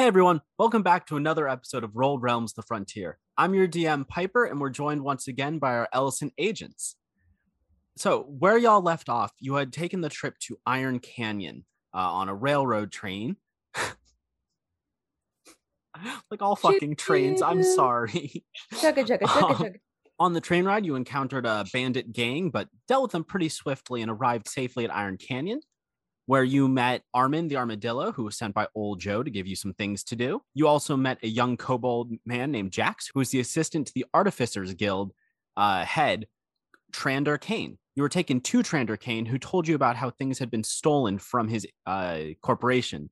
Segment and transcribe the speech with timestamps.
[0.00, 3.18] Hey everyone, welcome back to another episode of Rolled Realms The Frontier.
[3.36, 6.96] I'm your DM Piper, and we're joined once again by our Ellison agents.
[7.98, 12.30] So, where y'all left off, you had taken the trip to Iron Canyon uh, on
[12.30, 13.36] a railroad train.
[16.30, 18.46] like all fucking trains, I'm sorry.
[18.72, 19.74] Chugga chugga chugga chugga.
[20.18, 24.00] On the train ride, you encountered a bandit gang, but dealt with them pretty swiftly
[24.00, 25.60] and arrived safely at Iron Canyon,
[26.30, 29.56] where you met Armin the armadillo, who was sent by Old Joe to give you
[29.56, 30.40] some things to do.
[30.54, 34.06] You also met a young kobold man named Jax, who was the assistant to the
[34.14, 35.12] Artificers Guild
[35.56, 36.28] uh, head,
[36.92, 37.78] Trander Kane.
[37.96, 41.18] You were taken to Trander Kane, who told you about how things had been stolen
[41.18, 43.10] from his uh, corporation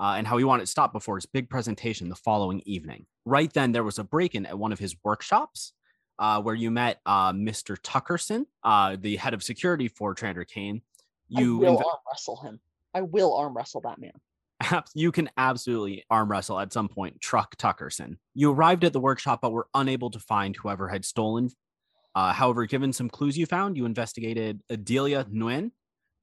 [0.00, 3.04] uh, and how he wanted it stopped before his big presentation the following evening.
[3.26, 5.74] Right then, there was a break in at one of his workshops
[6.18, 7.76] uh, where you met uh, Mr.
[7.78, 10.80] Tuckerson, uh, the head of security for Trander Kane.
[11.28, 12.60] You I will inve- arm wrestle him.
[12.94, 14.12] I will arm wrestle that man.
[14.94, 18.18] you can absolutely arm wrestle at some point Truck Tuckerson.
[18.34, 21.50] You arrived at the workshop but were unable to find whoever had stolen.
[22.14, 25.70] Uh, however, given some clues you found, you investigated Adelia Nguyen,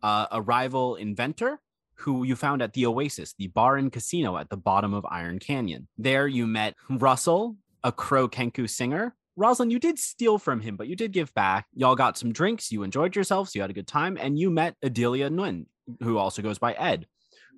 [0.03, 1.62] uh, a rival inventor
[1.95, 5.40] who you found at the Oasis, the bar and casino at the bottom of Iron
[5.40, 5.88] Canyon.
[5.97, 9.16] There, you met Russell, a Crow Kenku singer.
[9.36, 11.66] Rosalind, you did steal from him, but you did give back.
[11.73, 14.75] Y'all got some drinks, you enjoyed yourselves, you had a good time, and you met
[14.81, 15.66] Adelia Nguyen,
[16.02, 17.05] who also goes by Ed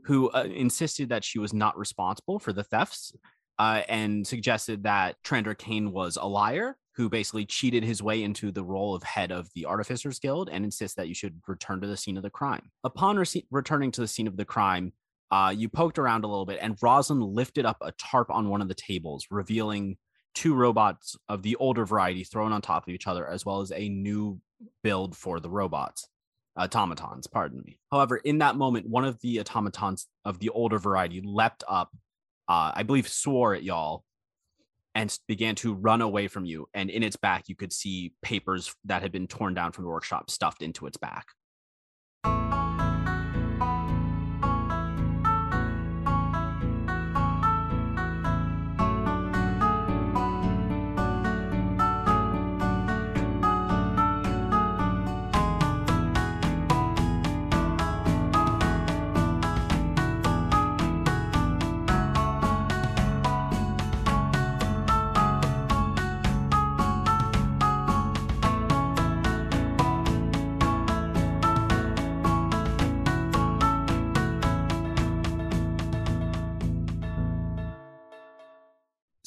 [0.07, 3.13] who uh, insisted that she was not responsible for the thefts
[3.59, 8.49] uh, and suggested that Trander Kane was a liar who basically cheated his way into
[8.49, 11.87] the role of head of the Artificers Guild and insists that you should return to
[11.87, 12.71] the scene of the crime.
[12.85, 14.93] Upon rece- returning to the scene of the crime,
[15.29, 18.61] uh, you poked around a little bit and Rosalind lifted up a tarp on one
[18.61, 19.97] of the tables, revealing
[20.37, 23.71] two robots of the older variety thrown on top of each other, as well as
[23.71, 24.39] a new
[24.83, 26.07] build for the robots
[26.55, 27.79] automatons, pardon me.
[27.91, 31.89] However, in that moment, one of the automatons of the older variety leapt up,
[32.47, 34.03] uh, I believe swore at y'all,
[34.95, 36.67] and began to run away from you.
[36.73, 39.89] And in its back, you could see papers that had been torn down from the
[39.89, 41.25] workshop stuffed into its back.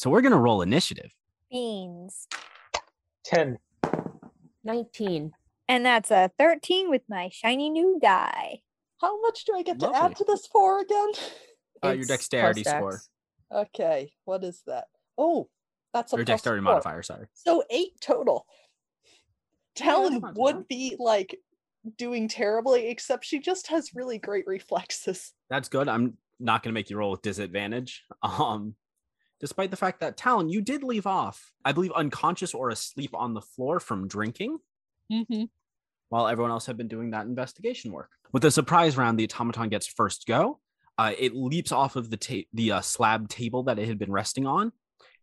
[0.01, 1.11] So we're gonna roll initiative.
[1.51, 2.27] Beans.
[3.27, 3.59] 10.
[4.65, 5.33] 19.
[5.69, 8.63] And that's a 13 with my shiny new die.
[9.03, 11.11] How much do I get to add to this for again?
[11.85, 13.01] Uh, your It's dexterity plus score.
[13.53, 14.87] Okay, what is that?
[15.19, 15.51] Oh,
[15.93, 16.73] that's a Your plus dexterity four.
[16.73, 17.27] modifier, sorry.
[17.35, 18.47] So eight total.
[19.79, 20.69] Yeah, Talon not would bad.
[20.69, 21.39] be like
[21.99, 25.35] doing terribly, except she just has really great reflexes.
[25.51, 25.91] That's good.
[25.91, 28.03] I'm not gonna make you roll with disadvantage.
[28.23, 28.77] Um,
[29.41, 33.35] despite the fact that Talon, you did leave off, I believe, unconscious or asleep on
[33.35, 34.59] the floor from drinking.
[35.13, 35.45] Mm-hmm.
[36.11, 38.11] while everyone else had been doing that investigation work.
[38.33, 40.61] With the surprise round, the automaton gets first go.
[40.99, 44.13] Uh, it leaps off of the ta- the uh, slab table that it had been
[44.13, 44.71] resting on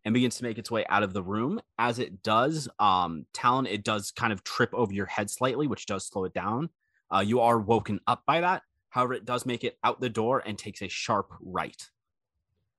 [0.04, 1.58] and begins to make its way out of the room.
[1.78, 5.86] As it does, um, Talon, it does kind of trip over your head slightly, which
[5.86, 6.68] does slow it down.
[7.10, 8.62] Uh, you are woken up by that.
[8.90, 11.88] However, it does make it out the door and takes a sharp right.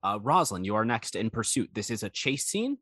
[0.03, 1.69] Uh, Rosalind, you are next in pursuit.
[1.73, 2.77] This is a chase scene.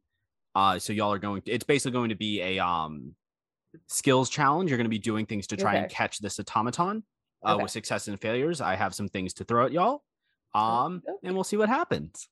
[0.56, 1.42] Uh, so y'all are going.
[1.46, 3.14] it's basically going to be a um,
[3.88, 4.70] skills challenge.
[4.70, 7.04] You're going to be doing things to try and catch this automaton
[7.46, 7.64] uh, Okay.
[7.64, 8.60] with success and failures.
[8.62, 10.04] I have some things to throw at y'all,
[10.56, 11.20] um, Okey-doke.
[11.24, 12.28] and we'll see what happens.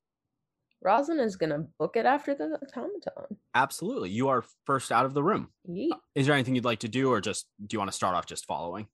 [0.82, 3.38] Rosin is gonna book it after the automaton.
[3.56, 5.50] Absolutely, you are first out of the room.
[5.70, 5.90] Yeet.
[6.16, 8.26] Is there anything you'd like to do, or just do you want to start off
[8.28, 8.88] just following,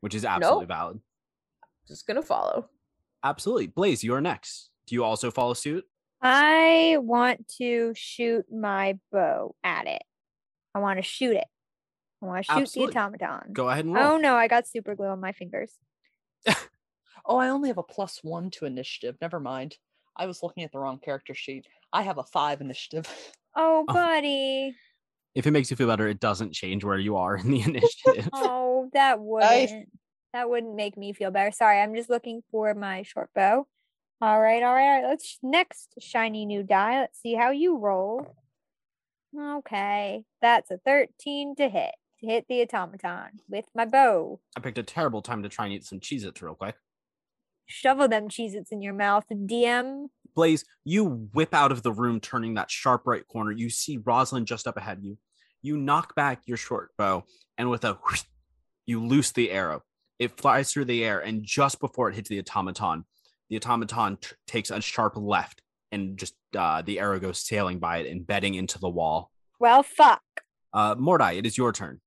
[0.00, 0.68] which is absolutely Nope.
[0.68, 1.00] valid?
[1.88, 2.68] Just gonna follow.
[3.24, 4.70] Absolutely, Blaze, you are next.
[4.86, 5.84] Do you also follow suit?
[6.20, 10.02] I want to shoot my bow at it.
[10.74, 11.44] I want to shoot it.
[12.22, 12.92] I want to shoot Absolutely.
[12.94, 13.52] the automaton.
[13.52, 14.12] Go ahead and oh, roll.
[14.12, 15.72] Oh no, I got super glue on my fingers.
[17.24, 19.16] Oh, I only have a plus one to initiative.
[19.20, 19.76] Never mind.
[20.16, 21.66] I was looking at the wrong character sheet.
[21.92, 23.06] I have a five initiative.
[23.54, 23.92] Oh, Oh.
[23.92, 24.74] buddy.
[25.34, 28.30] If it makes you feel better, it doesn't change where you are in the initiative.
[28.32, 29.90] Oh, that wouldn't.
[30.32, 31.52] That wouldn't make me feel better.
[31.52, 33.66] Sorry, I'm just looking for my short bow.
[34.22, 35.02] All right, all right.
[35.02, 37.00] Let's next shiny new die.
[37.00, 38.36] Let's see how you roll.
[39.36, 41.90] Okay, that's a 13 to hit.
[42.20, 44.38] To hit the automaton with my bow.
[44.56, 46.76] I picked a terrible time to try and eat some Cheez Its real quick.
[47.66, 50.06] Shovel them Cheez Its in your mouth, DM.
[50.36, 51.04] Blaze, you
[51.34, 53.50] whip out of the room, turning that sharp right corner.
[53.50, 55.18] You see Rosalind just up ahead of you.
[55.62, 57.24] You knock back your short bow,
[57.58, 58.22] and with a whoosh,
[58.86, 59.82] you loose the arrow.
[60.20, 63.04] It flies through the air, and just before it hits the automaton,
[63.52, 65.60] the automaton t- takes a sharp left,
[65.90, 69.30] and just uh, the arrow goes sailing by it, embedding into the wall.
[69.60, 70.22] Well, fuck.
[70.72, 72.00] Uh, Mordai, it is your turn.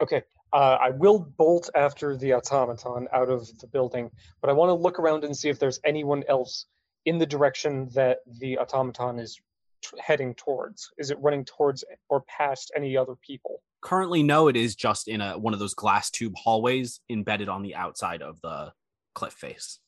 [0.00, 0.22] Okay.
[0.52, 4.74] Uh, I will bolt after the automaton out of the building, but I want to
[4.74, 6.66] look around and see if there's anyone else
[7.04, 9.40] in the direction that the automaton is
[9.82, 10.90] t- heading towards.
[10.98, 13.62] Is it running towards or past any other people?
[13.82, 17.62] Currently, no, it is just in a one of those glass tube hallways embedded on
[17.62, 18.72] the outside of the
[19.14, 19.80] cliff face.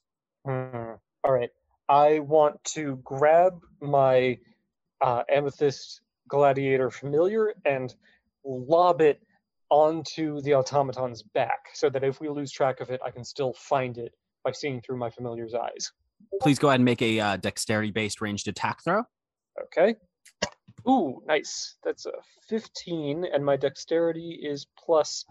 [0.45, 0.95] Hmm.
[1.25, 1.51] All right.
[1.89, 4.39] I want to grab my
[5.01, 7.95] uh, amethyst gladiator familiar and
[8.45, 9.21] lob it
[9.71, 13.53] onto the automaton's back so that if we lose track of it, I can still
[13.55, 15.93] find it by seeing through my familiar's eyes.
[16.41, 19.05] Please go ahead and make a uh, dexterity-based ranged attack throw.
[19.65, 19.97] Okay.
[20.89, 21.77] Ooh, nice.
[21.85, 22.13] That's a
[22.49, 25.25] 15, and my dexterity is plus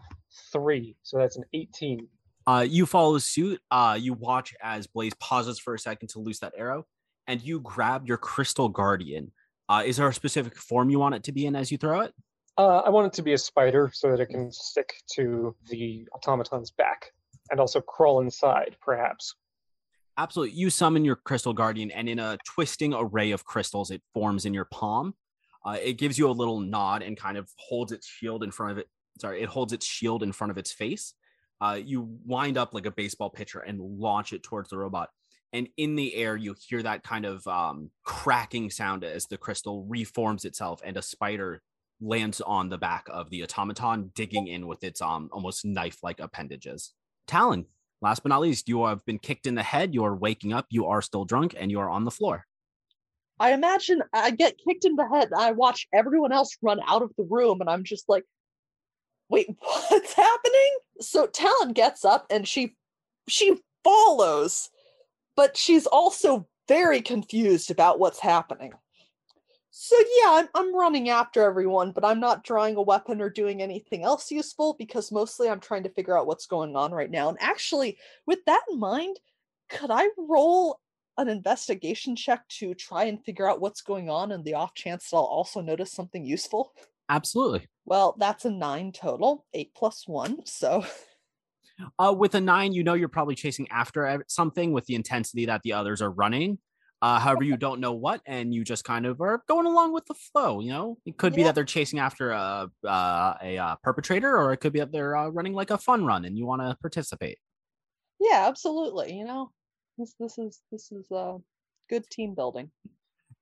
[0.51, 2.07] three, so that's an 18.
[2.47, 3.61] Uh, you follow suit.
[3.69, 6.85] Uh, you watch as Blaze pauses for a second to loose that arrow,
[7.27, 9.31] and you grab your crystal guardian.
[9.69, 12.01] Uh, is there a specific form you want it to be in as you throw
[12.01, 12.13] it?
[12.57, 16.07] Uh, I want it to be a spider so that it can stick to the
[16.13, 17.11] automaton's back
[17.49, 19.35] and also crawl inside, perhaps.
[20.17, 20.55] Absolutely.
[20.55, 24.53] You summon your crystal guardian, and in a twisting array of crystals, it forms in
[24.53, 25.15] your palm.
[25.65, 28.73] Uh, it gives you a little nod and kind of holds its shield in front
[28.73, 28.87] of it.
[29.19, 31.13] Sorry, it holds its shield in front of its face.
[31.61, 35.09] Uh, you wind up like a baseball pitcher and launch it towards the robot.
[35.53, 39.85] And in the air, you hear that kind of um, cracking sound as the crystal
[39.87, 41.61] reforms itself, and a spider
[41.99, 46.93] lands on the back of the automaton, digging in with its um, almost knife-like appendages.
[47.27, 47.65] Talon,
[48.01, 49.93] last but not least, you have been kicked in the head.
[49.93, 50.65] You are waking up.
[50.69, 52.45] You are still drunk, and you are on the floor.
[53.39, 55.29] I imagine I get kicked in the head.
[55.37, 58.23] I watch everyone else run out of the room, and I'm just like,
[59.31, 59.49] "Wait,
[59.89, 62.75] what's happening?" So Talon gets up and she
[63.27, 64.69] she follows,
[65.35, 68.73] but she's also very confused about what's happening.
[69.71, 73.61] So yeah, I'm I'm running after everyone, but I'm not drawing a weapon or doing
[73.61, 77.29] anything else useful because mostly I'm trying to figure out what's going on right now.
[77.29, 77.97] And actually,
[78.27, 79.17] with that in mind,
[79.69, 80.81] could I roll
[81.17, 85.09] an investigation check to try and figure out what's going on and the off chance
[85.09, 86.73] that I'll also notice something useful?
[87.11, 87.67] Absolutely.
[87.85, 90.45] Well, that's a nine total, eight plus one.
[90.45, 90.85] So
[91.97, 95.61] Uh, with a nine, you know you're probably chasing after something with the intensity that
[95.63, 96.59] the others are running.
[97.01, 100.05] Uh, however, you don't know what, and you just kind of are going along with
[100.05, 100.59] the flow.
[100.59, 104.53] You know, it could be that they're chasing after a uh, a uh, perpetrator, or
[104.53, 106.77] it could be that they're uh, running like a fun run, and you want to
[106.79, 107.39] participate.
[108.19, 109.13] yeah, absolutely.
[109.13, 109.51] You know,
[109.97, 111.37] this this is this is uh
[111.89, 112.69] good team building.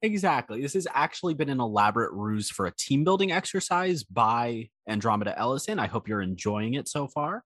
[0.01, 0.61] Exactly.
[0.61, 5.77] This has actually been an elaborate ruse for a team building exercise by Andromeda Ellison.
[5.77, 7.43] I hope you're enjoying it so far.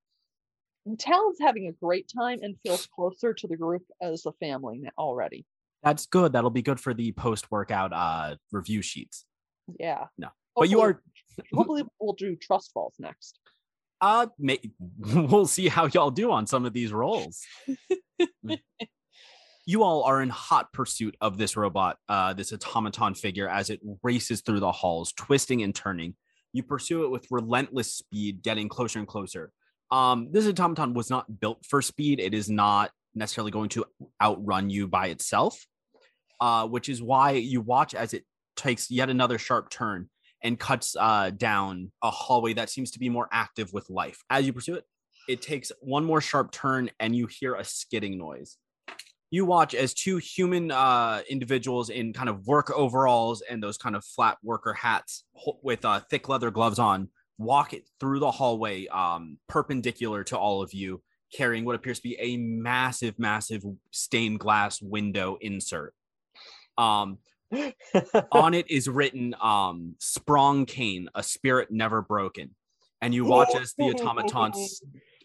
[0.99, 5.45] Talon's having a great time and feels closer to the group as a family already.
[5.81, 6.33] That's good.
[6.33, 9.25] That'll be good for the post workout uh, review sheets.
[9.79, 10.05] Yeah.
[10.17, 11.01] No, but you are
[11.53, 13.39] hopefully we'll do trust falls next.
[13.99, 14.59] Uh, may,
[14.99, 17.41] we'll see how y'all do on some of these roles.
[19.65, 23.79] you all are in hot pursuit of this robot, uh, this automaton figure, as it
[24.01, 26.15] races through the halls, twisting and turning.
[26.51, 29.51] You pursue it with relentless speed, getting closer and closer.
[29.91, 32.19] Um, this automaton was not built for speed.
[32.19, 33.85] It is not necessarily going to
[34.21, 35.65] outrun you by itself,
[36.39, 40.09] uh, which is why you watch as it takes yet another sharp turn
[40.41, 44.21] and cuts uh, down a hallway that seems to be more active with life.
[44.29, 44.83] As you pursue it,
[45.29, 48.57] it takes one more sharp turn and you hear a skidding noise.
[49.33, 53.95] You watch as two human uh, individuals in kind of work overalls and those kind
[53.95, 55.23] of flat worker hats
[55.63, 57.07] with uh, thick leather gloves on
[57.39, 61.01] walk it through the hallway um, perpendicular to all of you,
[61.35, 65.95] carrying what appears to be a massive, massive stained glass window insert.
[66.77, 67.17] Um,
[68.31, 72.51] on it is written um Sprong Kane a spirit never broken
[73.01, 74.81] and you watch as the automatons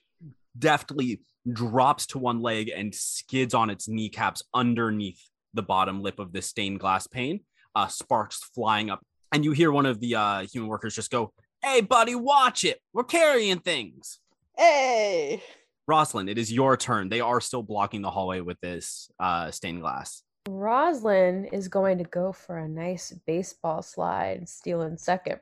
[0.58, 1.20] deftly
[1.52, 5.20] drops to one leg and skids on its kneecaps underneath
[5.54, 7.40] the bottom lip of this stained glass pane
[7.74, 9.00] uh sparks flying up
[9.32, 12.80] and you hear one of the uh human workers just go hey buddy watch it
[12.92, 14.20] we're carrying things
[14.56, 15.40] Hey.
[15.86, 17.08] Rosalind, it is your turn.
[17.08, 20.24] They are still blocking the hallway with this uh, stained glass.
[20.48, 25.38] Roslyn is going to go for a nice baseball slide, stealing second,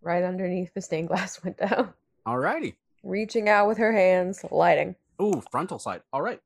[0.00, 1.92] right underneath the stained glass window,
[2.24, 2.74] All righty.
[3.02, 4.96] reaching out with her hands, lighting.
[5.22, 6.02] Ooh, frontal side.
[6.12, 6.40] All right.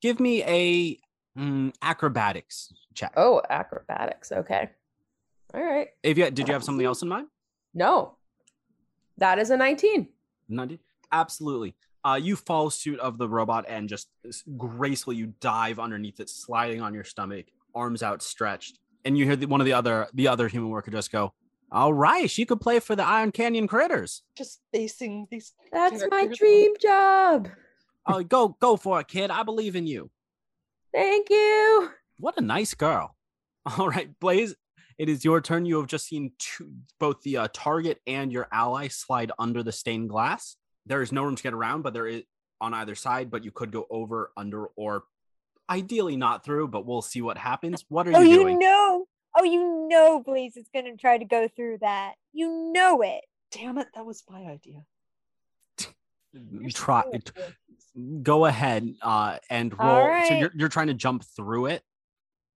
[0.00, 0.98] Give me a
[1.38, 3.14] Mm, acrobatics check.
[3.16, 4.32] Oh, acrobatics.
[4.32, 4.68] Okay.
[5.54, 5.88] All right.
[6.02, 7.28] If you did you have something else in mind?
[7.72, 8.16] No.
[9.16, 10.08] That is a 19.
[10.48, 10.78] Ninety.
[11.10, 11.74] Absolutely.
[12.04, 14.08] Uh, you follow suit of the robot and just
[14.58, 19.46] gracefully you dive underneath it, sliding on your stomach, arms outstretched, and you hear the,
[19.46, 21.32] one of the other the other human worker just go,
[21.70, 24.22] "All right, she could play for the Iron Canyon Critters.
[24.36, 25.52] Just facing these.
[25.72, 27.48] That's my dream job.
[28.06, 29.30] Oh, go go for it, kid.
[29.30, 30.10] I believe in you."
[30.92, 31.90] Thank you.
[32.18, 33.16] What a nice girl.
[33.78, 34.54] All right, Blaze,
[34.98, 35.64] it is your turn.
[35.64, 39.72] You have just seen two, both the uh, target and your ally slide under the
[39.72, 40.56] stained glass.
[40.86, 42.24] There is no room to get around, but there is
[42.60, 45.04] on either side, but you could go over, under, or
[45.70, 47.84] ideally not through, but we'll see what happens.
[47.88, 49.06] What are Oh, you you know.
[49.36, 52.14] Oh, you know Blaze is gonna try to go through that.
[52.32, 53.24] You know it.
[53.50, 54.84] Damn it, that was my idea.
[56.32, 57.30] You're so Try good.
[58.22, 60.10] Go ahead uh, and roll.
[60.28, 61.82] So you're, you're trying to jump through it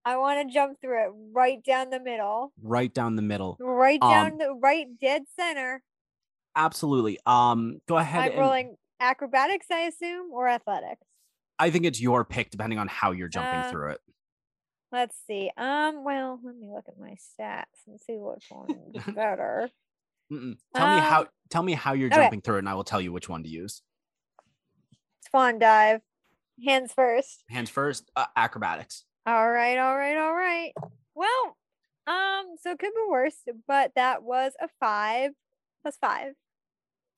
[0.06, 3.56] I want to jump through it right down the middle, right down the middle.
[3.58, 5.82] right Um, down the right dead center.
[6.54, 7.18] Absolutely.
[7.26, 8.30] Um, go ahead.
[8.32, 11.02] I'm rolling acrobatics, I assume, or athletics.
[11.58, 14.00] I think it's your pick, depending on how you're jumping Uh, through it.
[14.92, 15.50] Let's see.
[15.56, 19.68] Um, well, let me look at my stats and see which one's better.
[20.32, 20.56] Mm-mm.
[20.72, 21.20] Tell me how.
[21.22, 22.16] Um, Tell me how you're okay.
[22.16, 23.82] jumping through it, and I will tell you which one to use.
[25.30, 26.00] Swan dive.
[26.64, 27.44] Hands first.
[27.50, 28.10] Hands first.
[28.16, 29.04] Uh, acrobatics.
[29.26, 30.72] All right, all right, all right.
[31.14, 31.56] Well,
[32.06, 35.32] um, so it could be worse, but that was a five
[35.82, 36.32] plus five.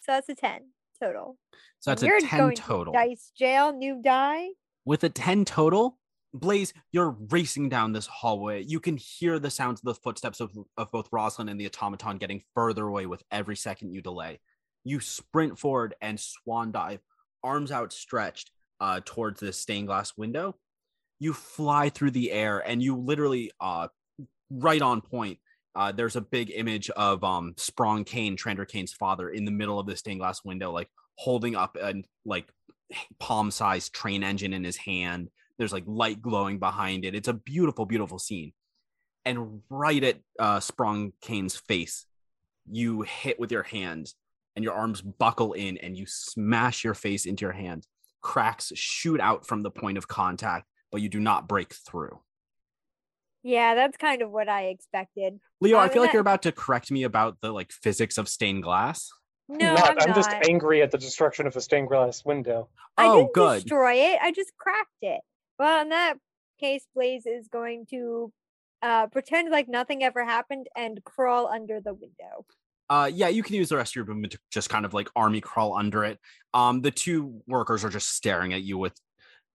[0.01, 0.63] So that's a ten
[1.01, 1.39] total.
[1.81, 2.93] So that's And a you're ten going to total.
[2.95, 4.49] Dice jail, new die.
[4.85, 5.99] With a ten total,
[6.33, 8.63] Blaze, you're racing down this hallway.
[8.63, 12.19] You can hear the sounds of the footsteps of, of both Rosalind and the automaton
[12.19, 14.41] getting further away with every second you delay.
[14.85, 17.01] You sprint forward and swan dive,
[17.43, 20.57] arms outstretched uh, towards this stained glass window.
[21.21, 23.89] You fly through the air and you literally, uh,
[24.51, 25.39] right on point.
[25.75, 29.79] Uh, there's a big image of um, Sprong Kane, Trander Kane's father, in the middle
[29.79, 32.49] of the stained glass window, like holding up a like
[33.21, 35.29] palm-sized train engine in his hand
[35.59, 37.15] there's like light glowing behind it.
[37.15, 38.53] It's a beautiful, beautiful scene.
[39.25, 42.07] And right at uh, Sprung Kane's face,
[42.71, 44.13] you hit with your hand
[44.57, 47.87] and your arms buckle in and you smash your face into your hand.
[48.21, 52.21] Cracks shoot out from the point of contact, but you do not break through.
[53.43, 55.39] Yeah, that's kind of what I expected.
[55.61, 58.19] Leo, I Um, feel like that- you're about to correct me about the like physics
[58.19, 59.11] of stained glass.
[59.49, 60.03] No, not.
[60.03, 60.49] I'm, I'm, just not.
[60.49, 62.69] angry at the destruction of a stained glass window.
[62.99, 63.63] I oh, didn't good.
[63.63, 64.19] destroy it.
[64.21, 65.21] I just cracked it.
[65.59, 66.19] Well, in that
[66.61, 68.33] case, Blaze is going to
[68.83, 72.45] uh, pretend like nothing ever happened and crawl under the window.
[72.91, 75.09] Uh, yeah, you can use the rest of your movement to just kind of like
[75.15, 76.19] army crawl under it.
[76.55, 78.99] Um, the two workers are just staring at you with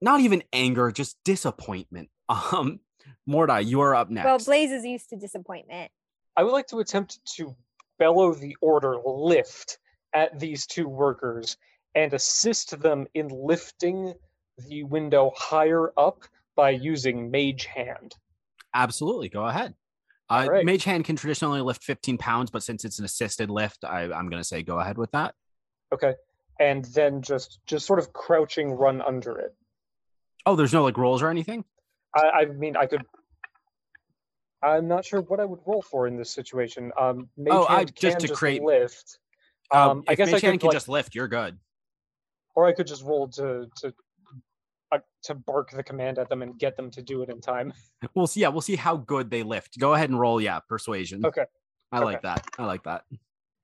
[0.01, 2.09] not even anger, just disappointment.
[2.29, 2.79] Um,
[3.27, 4.25] Mordai, you are up next.
[4.25, 5.91] Well, Blaze is used to disappointment.
[6.37, 7.55] I would like to attempt to
[7.99, 9.77] bellow the order lift
[10.13, 11.57] at these two workers
[11.95, 14.13] and assist them in lifting
[14.69, 16.23] the window higher up
[16.55, 18.15] by using Mage Hand.
[18.73, 19.73] Absolutely, go ahead.
[20.29, 20.65] Uh, Alright.
[20.65, 24.29] Mage Hand can traditionally lift 15 pounds, but since it's an assisted lift, I, I'm
[24.29, 25.35] going to say go ahead with that.
[25.93, 26.13] Okay.
[26.59, 29.55] And then just just sort of crouching run under it.
[30.45, 31.65] Oh, there's no like rolls or anything.
[32.15, 33.01] I, I mean I could
[34.61, 36.91] I'm not sure what I would roll for in this situation.
[36.99, 39.19] Um Mage Oh, I- just can to create- lift.
[39.71, 41.57] Um, Um, I guess I Mage Hand could can like, just lift, you're good.
[42.55, 43.93] or I could just roll to to
[45.23, 47.73] to bark the command at them and get them to do it in time.
[48.15, 48.41] We'll see.
[48.41, 49.79] Yeah, we'll see how good they lift.
[49.79, 50.41] Go ahead and roll.
[50.41, 51.25] Yeah, persuasion.
[51.25, 51.45] Okay.
[51.91, 52.45] I like that.
[52.57, 53.05] I like that.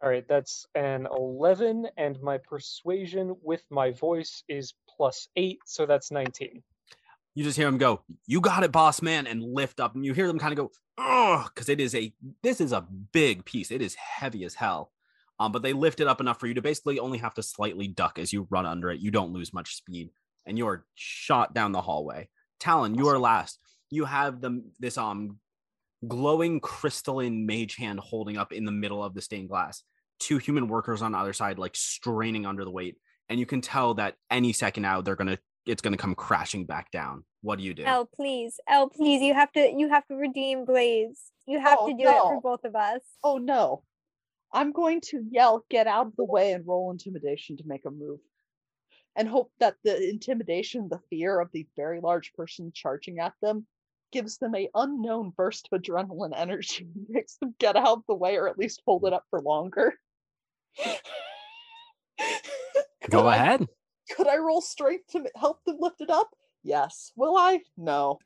[0.01, 5.85] All right, that's an 11, and my persuasion with my voice is plus 8, so
[5.85, 6.63] that's 19.
[7.35, 10.13] You just hear them go, "You got it, boss man," and lift up, and you
[10.13, 12.13] hear them kind of go, "Oh," because it is a
[12.43, 13.71] this is a big piece.
[13.71, 14.91] It is heavy as hell.
[15.39, 17.87] Um, but they lift it up enough for you to basically only have to slightly
[17.87, 18.99] duck as you run under it.
[18.99, 20.11] You don't lose much speed,
[20.49, 22.27] and you are shot down the hallway.
[22.59, 23.59] Talon, you are last.
[23.89, 25.37] You have the this um
[26.07, 29.83] glowing crystalline mage hand holding up in the middle of the stained glass.
[30.19, 32.97] Two human workers on the other side, like straining under the weight,
[33.29, 36.91] and you can tell that any second now they're gonna it's gonna come crashing back
[36.91, 37.23] down.
[37.41, 37.83] What do you do?
[37.83, 41.31] El, please, El, please, you have to, you have to redeem Blaze.
[41.47, 43.01] You have Oh, to do it for both of us.
[43.23, 43.83] Oh no.
[44.51, 47.91] I'm going to yell, get out of the way, and roll intimidation to make a
[47.91, 48.19] move.
[49.15, 53.65] And hope that the intimidation, the fear of the very large person charging at them,
[54.11, 58.37] gives them a unknown burst of adrenaline energy, makes them get out of the way
[58.37, 59.93] or at least hold it up for longer.
[62.17, 63.67] Could Go I- ahead.
[64.15, 66.29] Could I roll strength to help them lift it up?
[66.63, 67.11] Yes.
[67.15, 67.61] Will I?
[67.77, 68.17] No.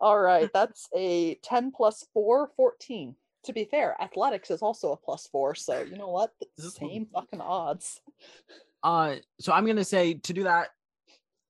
[0.00, 0.48] All right.
[0.54, 3.14] That's a 10 plus 4, 14.
[3.44, 5.54] To be fair, athletics is also a plus 4.
[5.54, 6.32] So, you know what?
[6.56, 8.00] The same fucking odds.
[8.82, 10.68] Uh, so I'm gonna say to do that.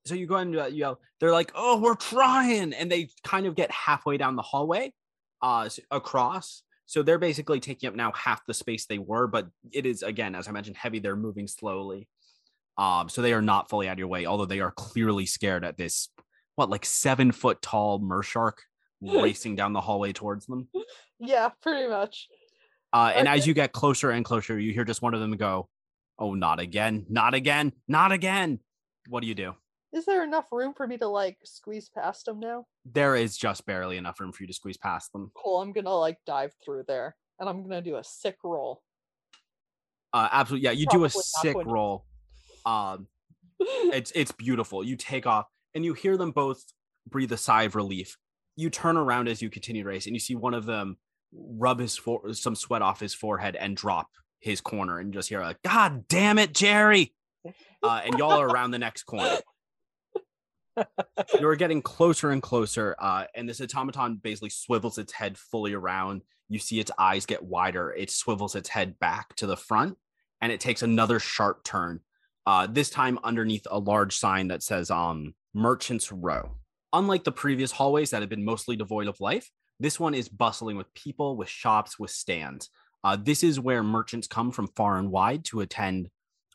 [0.06, 3.46] So you go and uh, you know they're like, "Oh, we're trying," and they kind
[3.46, 4.92] of get halfway down the hallway,
[5.42, 6.62] uh, across.
[6.86, 10.34] So they're basically taking up now half the space they were, but it is again,
[10.34, 10.98] as I mentioned, heavy.
[10.98, 12.08] They're moving slowly,
[12.78, 14.26] um, so they are not fully out of your way.
[14.26, 16.08] Although they are clearly scared at this,
[16.56, 18.54] what like seven foot tall mershark
[19.02, 20.68] racing down the hallway towards them.
[21.18, 22.28] Yeah, pretty much.
[22.92, 25.68] Uh, and as you get closer and closer, you hear just one of them go,
[26.20, 27.06] "Oh, not again!
[27.08, 27.72] Not again!
[27.88, 28.60] Not again!"
[29.08, 29.54] What do you do?
[29.92, 32.66] Is there enough room for me to like squeeze past them now?
[32.84, 35.32] There is just barely enough room for you to squeeze past them.
[35.34, 35.60] Cool.
[35.60, 38.82] I'm gonna like dive through there and I'm gonna do a sick roll.
[40.12, 40.72] Uh, absolutely, yeah.
[40.72, 42.04] You do a sick roll.
[42.66, 43.08] Um,
[43.60, 44.84] it's it's beautiful.
[44.84, 46.62] You take off, and you hear them both
[47.08, 48.16] breathe a sigh of relief.
[48.56, 50.98] You turn around as you continue to race, and you see one of them
[51.32, 54.08] rub his for- some sweat off his forehead and drop
[54.40, 57.14] his corner, and just hear a "God damn it, Jerry!"
[57.82, 59.38] Uh, and y'all are around the next corner.
[61.40, 66.20] You're getting closer and closer, uh, and this automaton basically swivels its head fully around.
[66.50, 67.90] You see its eyes get wider.
[67.92, 69.96] It swivels its head back to the front,
[70.42, 72.00] and it takes another sharp turn.
[72.46, 76.56] Uh, this time underneath a large sign that says um, "Merchants Row."
[76.92, 80.76] Unlike the previous hallways that have been mostly devoid of life, this one is bustling
[80.76, 82.68] with people, with shops, with stands.
[83.02, 86.08] Uh, this is where merchants come from far and wide to attend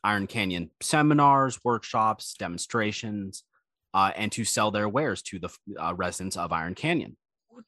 [0.03, 3.43] Iron Canyon seminars, workshops, demonstrations,
[3.93, 5.49] uh, and to sell their wares to the
[5.79, 7.17] uh, residents of Iron Canyon.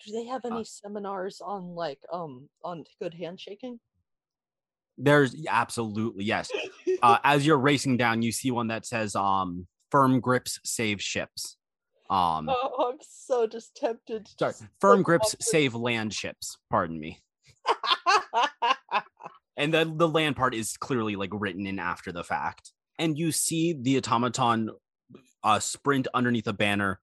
[0.05, 3.79] Do they have any Uh, seminars on like um on good handshaking?
[4.97, 6.51] There's absolutely yes.
[7.03, 11.55] Uh, as you're racing down, you see one that says um, "Firm grips save ships."
[12.09, 14.27] Um, oh, I'm so just tempted.
[14.39, 16.57] sorry, firm grips save land ships.
[16.71, 17.21] Pardon me.
[18.33, 19.03] the-
[19.57, 23.31] and the the land part is clearly like written in after the fact and you
[23.31, 24.69] see the automaton
[25.43, 26.99] uh sprint underneath a banner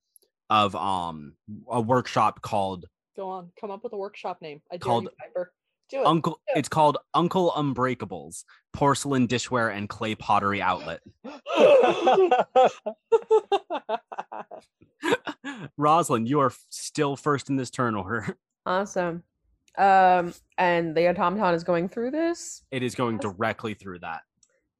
[0.50, 1.34] of um
[1.70, 4.60] a workshop called Go on, come up with a workshop name.
[4.72, 5.10] I Called you,
[5.88, 6.06] Do it.
[6.06, 6.58] uncle yeah.
[6.58, 11.00] it's called uncle unbreakables porcelain dishware and clay pottery outlet
[15.76, 19.22] rosalind you are still first in this turn order Awesome.
[19.76, 22.62] Um, and the automaton is going through this.
[22.70, 24.20] it is going directly through that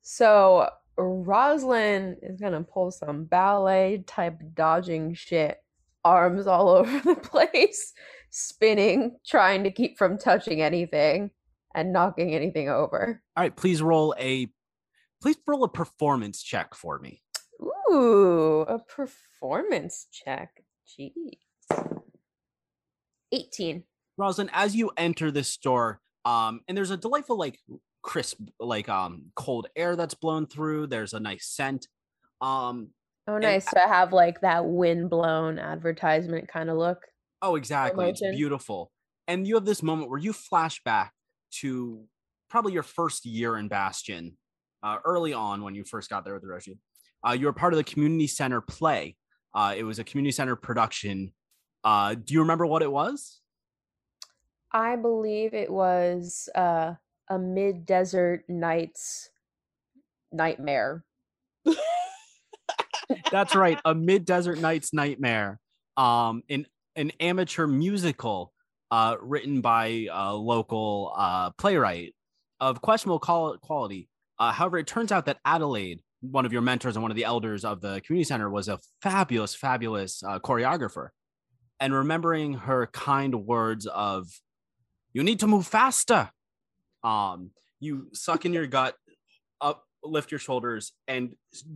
[0.03, 5.59] So Rosalind is gonna pull some ballet type dodging shit,
[6.05, 7.93] arms all over the place,
[8.31, 11.31] spinning, trying to keep from touching anything
[11.75, 13.21] and knocking anything over.
[13.37, 14.49] all right please roll a
[15.21, 17.21] please roll a performance check for me
[17.91, 20.63] Ooh, a performance check.
[20.89, 21.39] Jeez.
[23.33, 23.85] 18.
[24.17, 27.59] Rosalind, as you enter this store, um, and there's a delightful, like
[28.03, 30.87] crisp, like um, cold air that's blown through.
[30.87, 31.89] There's a nice scent.
[32.41, 32.91] Um,
[33.27, 36.99] Oh, And nice to have like that wind blown advertisement kind of look.
[37.41, 38.11] oh, exactly.
[38.11, 38.91] It's beautiful.
[39.27, 41.13] And you have this moment where you flash back
[41.61, 42.05] to
[42.51, 44.37] probably your first year in Bastion,
[44.83, 46.79] uh, early on when you first got there with the rest of you.
[47.27, 49.17] Uh, you were part of the community center play.
[49.55, 51.33] Uh, it was a community center production.
[51.83, 53.41] Uh, do you remember what it was?
[54.75, 56.95] I believe it was uh,
[57.31, 59.31] a mid desert nights
[60.33, 61.05] nightmare.
[63.31, 65.61] That's right, a mid desert night's nightmare.
[65.97, 68.53] Um, an an amateur musical,
[68.91, 72.15] uh, written by a local uh playwright
[72.61, 74.09] of questionable qual- quality.
[74.39, 77.25] Uh, however, it turns out that Adelaide, one of your mentors and one of the
[77.25, 81.09] elders of the community center, was a fabulous, fabulous uh, choreographer.
[81.79, 84.29] And remembering her kind words of,
[85.15, 86.31] "You need to move faster,"
[87.03, 88.97] um, you suck in your gut,
[89.61, 91.35] up, lift your shoulders, and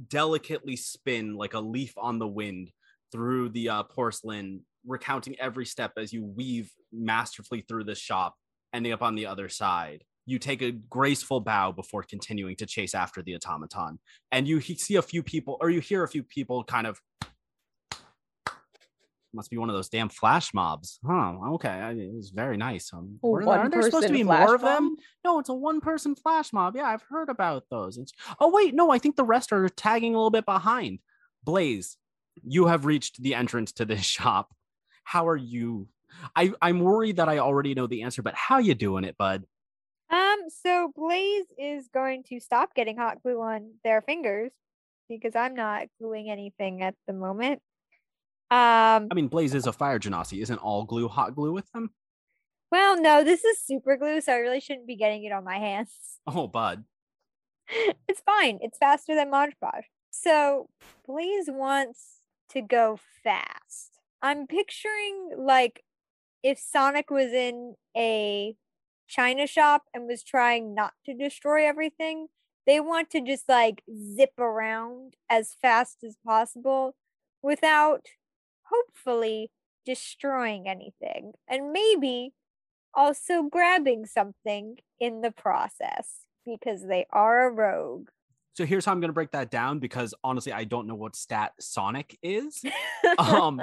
[0.09, 2.70] delicately spin like a leaf on the wind
[3.11, 8.35] through the uh, porcelain, recounting every step as you weave masterfully through the shop,
[8.74, 10.05] ending up on the other side.
[10.27, 13.98] You take a graceful bow before continuing to chase after the automaton,
[14.31, 17.01] and you see a few people, or you hear a few people kind of.
[19.35, 21.35] Must be one of those damn flash mobs, huh?
[21.55, 22.93] Okay, I- it was very nice.
[22.93, 24.85] Um, A were aren't there supposed to be flash more of them?
[24.85, 24.99] mob?
[25.25, 26.75] No, it's a one person flash mob.
[26.77, 27.99] Yeah, I've heard about those.
[27.99, 31.01] It's, oh, wait, no, I think the rest are tagging a little bit behind.
[31.45, 31.99] Blaze,
[32.43, 34.55] you have reached the entrance to this shop.
[35.05, 35.88] How are you?
[36.35, 39.45] I, I'm worried that I already know the answer, but how you doing it, bud?
[40.11, 44.53] Um, so Blaze is going to stop getting hot glue on their fingers
[45.09, 47.61] because I'm not gluing anything at the moment.
[48.50, 50.40] Um, I mean, Blaze is a fire genasi.
[50.42, 51.90] Isn't all glue hot glue with them?
[52.70, 55.58] well, no, this is super glue, so I really shouldn't be getting it on my
[55.58, 55.90] hands.
[56.26, 56.84] Oh, bud.
[58.08, 58.58] it's fine.
[58.61, 59.84] It's faster than Mod Podge.
[60.11, 60.68] So
[61.06, 63.98] Blaze wants to go fast.
[64.22, 65.82] I'm picturing like
[66.42, 68.54] if Sonic was in a
[69.06, 72.26] China shop and was trying not to destroy everything,
[72.66, 73.82] they want to just like
[74.16, 76.94] zip around as fast as possible
[77.42, 78.02] without
[78.70, 79.50] hopefully
[79.85, 82.33] destroying anything and maybe
[82.94, 88.09] also grabbing something in the process because they are a rogue.
[88.54, 91.14] So here's how I'm going to break that down because honestly, I don't know what
[91.14, 92.62] stat Sonic is.
[93.18, 93.61] Um,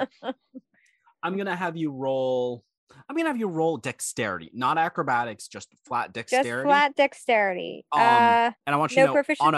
[1.22, 2.64] I'm going to have you roll.
[3.08, 6.50] I'm going to have you roll dexterity, not acrobatics, just flat dexterity.
[6.50, 7.84] just flat dexterity.
[7.92, 9.44] Um, uh, and I want you no to know proficiency.
[9.46, 9.54] on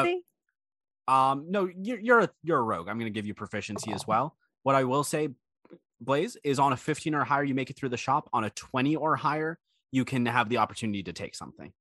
[1.09, 2.89] a um no you're you're a you're a rogue.
[2.89, 4.37] I'm going to give you proficiency as well.
[4.63, 5.31] What I will say,
[6.01, 8.29] Blaze, is on a 15 or higher, you make it through the shop.
[8.33, 9.59] On a 20 or higher,
[9.91, 11.73] you can have the opportunity to take something.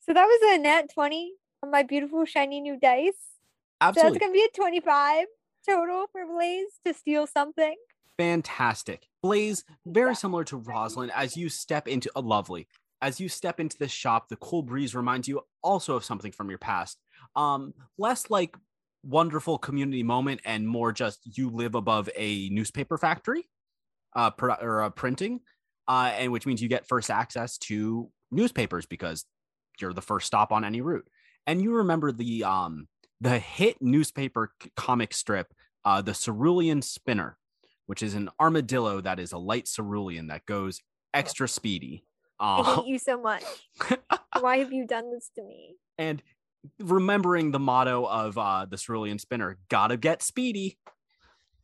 [0.00, 1.32] So that was a net 20
[1.62, 3.12] on my beautiful shiny new dice.
[3.12, 4.18] So Absolutely.
[4.18, 5.26] that's gonna be a 25
[5.68, 7.76] total for Blaze to steal something.
[8.18, 9.06] fantastic.
[9.22, 12.66] Blaze, very similar to Rosalind, as you step into a lovely,
[13.02, 16.50] as you step into this shop, the cool breeze reminds you also of something from
[16.50, 16.98] your past.
[17.34, 18.56] Um, less like
[19.02, 23.48] wonderful community moment and more just you live above a newspaper factory,
[24.16, 25.40] uh, pro- or uh, printing,
[25.88, 29.24] uh, and which means you get first access to newspapers because
[29.80, 31.08] you're the first stop on any route.
[31.46, 32.88] And you remember the um
[33.20, 35.52] the hit newspaper c- comic strip,
[35.84, 37.36] uh, the Cerulean Spinner
[37.86, 40.80] which is an armadillo that is a light cerulean that goes
[41.12, 42.04] extra speedy.
[42.40, 43.42] I Uh, hate you so much.
[44.40, 45.74] Why have you done this to me?
[45.98, 46.22] and
[46.78, 50.78] remembering the motto of uh, the cerulean spinner, gotta get speedy.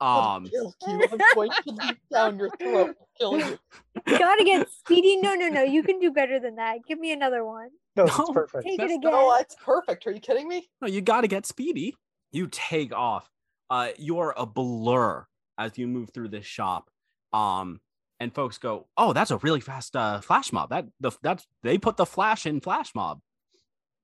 [0.01, 0.73] Um, you.
[0.87, 0.99] I'm
[1.35, 3.59] going to leap down your throat kill you.
[4.07, 5.17] Gotta get speedy.
[5.17, 5.63] No, no, no.
[5.63, 6.81] You can do better than that.
[6.87, 7.71] Give me another one.
[7.97, 8.65] No, No, it's perfect.
[8.65, 9.11] Take it That's- again.
[9.11, 10.07] No, it's perfect.
[10.07, 10.69] Are you kidding me?
[10.83, 11.95] no, you gotta get speedy.
[12.31, 13.31] You take off.
[13.71, 15.25] Uh, you're a blur
[15.57, 16.91] as you move through this shop.
[17.33, 17.81] Um,
[18.21, 20.69] and folks go, "Oh, that's a really fast uh, flash mob.
[20.69, 23.21] That the that's they put the flash in flash mob."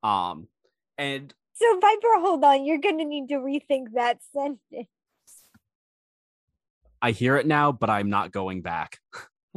[0.02, 0.48] Um,
[1.02, 2.64] and So Piper, hold on.
[2.64, 4.88] You're gonna need to rethink that sentence.
[7.00, 9.00] I hear it now, but I'm not going back.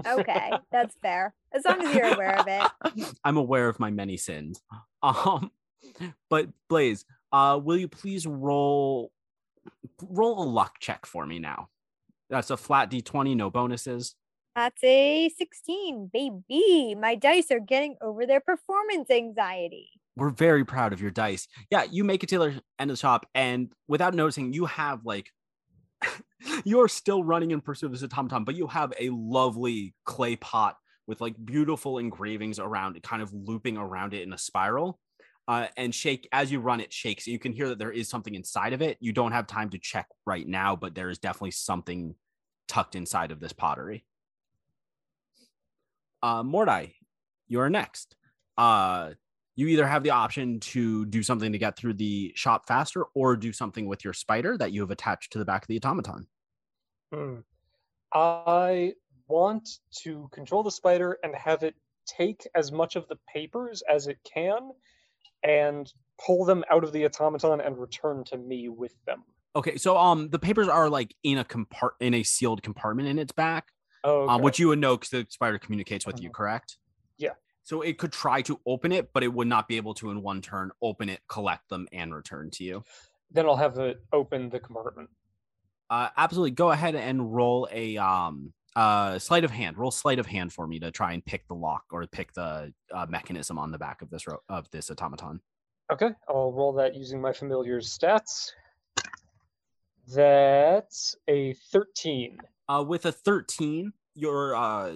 [0.06, 1.36] Okay, that's fair.
[1.54, 3.14] As long as you're aware of it.
[3.24, 4.62] I'm aware of my many sins.
[5.04, 5.52] Um,
[6.30, 9.12] but Blaze, uh, will you please roll
[10.02, 11.70] roll a luck check for me now?
[12.30, 14.16] That's a flat d20, no bonuses.
[14.56, 16.96] That's a 16, baby.
[16.96, 19.90] My dice are getting over their performance anxiety.
[20.16, 21.48] We're very proud of your dice.
[21.70, 25.06] Yeah, you make it to the end of the shop, and without noticing, you have
[25.06, 25.30] like
[26.66, 30.78] you're still running in pursuit of this automaton, but you have a lovely clay pot
[31.08, 35.00] with like beautiful engravings around it, kind of looping around it in a spiral.
[35.48, 37.28] Uh, and shake as you run it shakes.
[37.28, 38.98] You can hear that there is something inside of it.
[39.00, 42.16] You don't have time to check right now, but there is definitely something
[42.68, 44.06] tucked inside of this pottery.
[46.24, 46.94] Uh, Mordai,
[47.48, 48.16] you're next.
[48.58, 49.12] Uh,
[49.56, 53.36] you either have the option to do something to get through the shop faster or
[53.38, 56.28] do something with your spider that you have attached to the back of the automaton.
[57.14, 57.40] Hmm.
[58.14, 58.94] I
[59.28, 59.68] want
[60.04, 64.20] to control the spider and have it take as much of the papers as it
[64.24, 64.72] can
[65.44, 65.92] and
[66.26, 69.24] pull them out of the automaton and return to me with them.
[69.56, 73.18] Okay, so um the papers are like in a compart in a sealed compartment in
[73.20, 73.72] its back,
[74.04, 76.34] Oh, um, which you would know because the spider communicates with you, Mhm.
[76.34, 76.78] correct?
[77.18, 77.36] Yeah.
[77.66, 80.22] So it could try to open it, but it would not be able to in
[80.22, 82.84] one turn open it, collect them, and return to you.
[83.32, 85.10] then I'll have it open the compartment.
[85.90, 86.52] Uh, absolutely.
[86.52, 89.78] Go ahead and roll a um uh sleight of hand.
[89.78, 92.72] Roll sleight of hand for me to try and pick the lock or pick the
[92.94, 95.42] uh, mechanism on the back of this ro- of this automaton.
[95.92, 98.52] Okay, I'll roll that using my familiar stats.
[100.08, 102.38] That's a 13.
[102.70, 104.94] Uh, with a 13, your uh,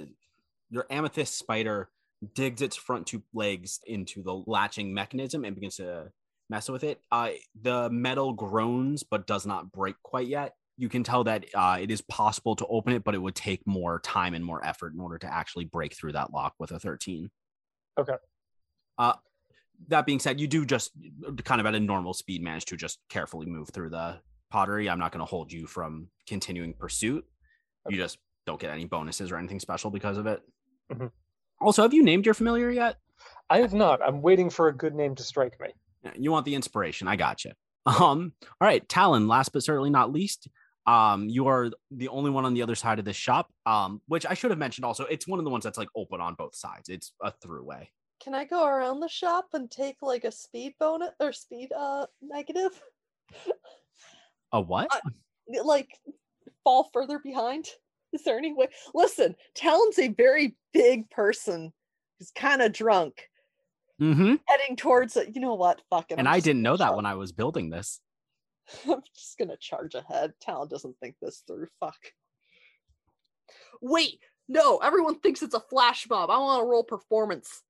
[0.70, 1.90] your amethyst spider
[2.34, 6.12] digs its front two legs into the latching mechanism and begins to
[6.50, 7.00] mess with it.
[7.12, 7.30] Uh,
[7.62, 10.56] the metal groans but does not break quite yet.
[10.78, 13.66] You can tell that uh, it is possible to open it, but it would take
[13.68, 16.80] more time and more effort in order to actually break through that lock with a
[16.80, 17.30] 13.
[18.00, 18.16] Okay.
[18.98, 19.14] Uh,
[19.88, 20.92] that being said, you do just
[21.44, 24.20] kind of at a normal speed manage to just carefully move through the
[24.52, 24.90] pottery.
[24.90, 27.26] I'm not going to hold you from continuing pursuit.
[27.88, 30.42] You just don't get any bonuses or anything special because of it.
[30.92, 31.12] Mhm.
[31.62, 32.98] Also, have you named your familiar yet?
[33.50, 34.02] I have not.
[34.02, 35.70] I'm waiting for a good name to strike me.
[36.16, 37.08] You want the inspiration.
[37.08, 37.52] I got you.
[37.86, 40.48] Um, all right, Talon, last but certainly not least,
[40.86, 43.52] Um, you are the only one on the other side of the shop.
[43.66, 45.06] Um, which I should have mentioned also.
[45.06, 46.90] It's one of the ones that's like open on both sides.
[46.90, 47.88] It's a throughway.
[48.24, 52.06] Can I go around the shop and take like a speed bonus or speed uh
[52.22, 52.82] negative?
[54.52, 54.90] A what?
[54.94, 55.90] Uh, like
[56.64, 57.68] fall further behind?
[58.14, 58.68] Is there any way?
[58.94, 61.72] Listen, Talon's a very big person
[62.18, 63.30] who's kind of drunk,
[64.02, 64.36] mm-hmm.
[64.46, 65.36] heading towards it.
[65.36, 65.82] You know what?
[65.90, 66.20] Fuck it.
[66.20, 68.00] And I'm I didn't know that when I was building this.
[68.90, 70.34] I'm just gonna charge ahead.
[70.42, 71.68] Talon doesn't think this through.
[71.80, 72.00] Fuck.
[73.82, 76.30] Wait, no, everyone thinks it's a flash mob.
[76.30, 77.62] I want to roll performance.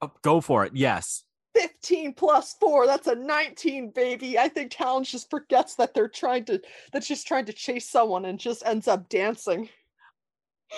[0.00, 0.72] Uh, Go for it.
[0.74, 1.24] Yes.
[1.58, 6.44] 15 plus 4 that's a 19 baby i think talon just forgets that they're trying
[6.44, 6.60] to
[6.92, 9.68] that she's trying to chase someone and just ends up dancing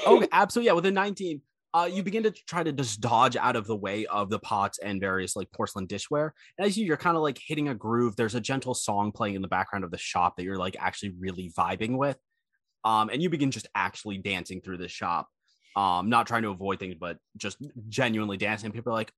[0.07, 0.67] oh absolutely.
[0.69, 1.41] Yeah, with a 19,
[1.73, 4.79] uh, you begin to try to just dodge out of the way of the pots
[4.79, 6.31] and various like porcelain dishware.
[6.59, 8.17] And as you, you're kind of like hitting a groove.
[8.17, 11.15] There's a gentle song playing in the background of the shop that you're like actually
[11.19, 12.17] really vibing with.
[12.85, 15.29] Um, and you begin just actually dancing through the shop.
[15.77, 18.73] Um, not trying to avoid things, but just genuinely dancing.
[18.73, 19.13] People are like,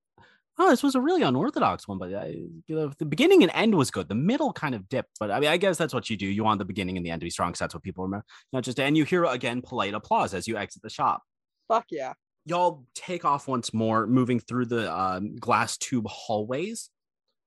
[0.58, 2.26] "Oh, this was a really unorthodox one," but I,
[2.66, 4.08] you know, the beginning and end was good.
[4.08, 6.26] The middle kind of dipped, but I mean, I guess that's what you do.
[6.26, 8.26] You want the beginning and the end to be strong, because that's what people remember.
[8.52, 11.22] Not just, and you hear again polite applause as you exit the shop
[11.72, 12.12] fuck yeah
[12.44, 16.90] y'all take off once more moving through the um, glass tube hallways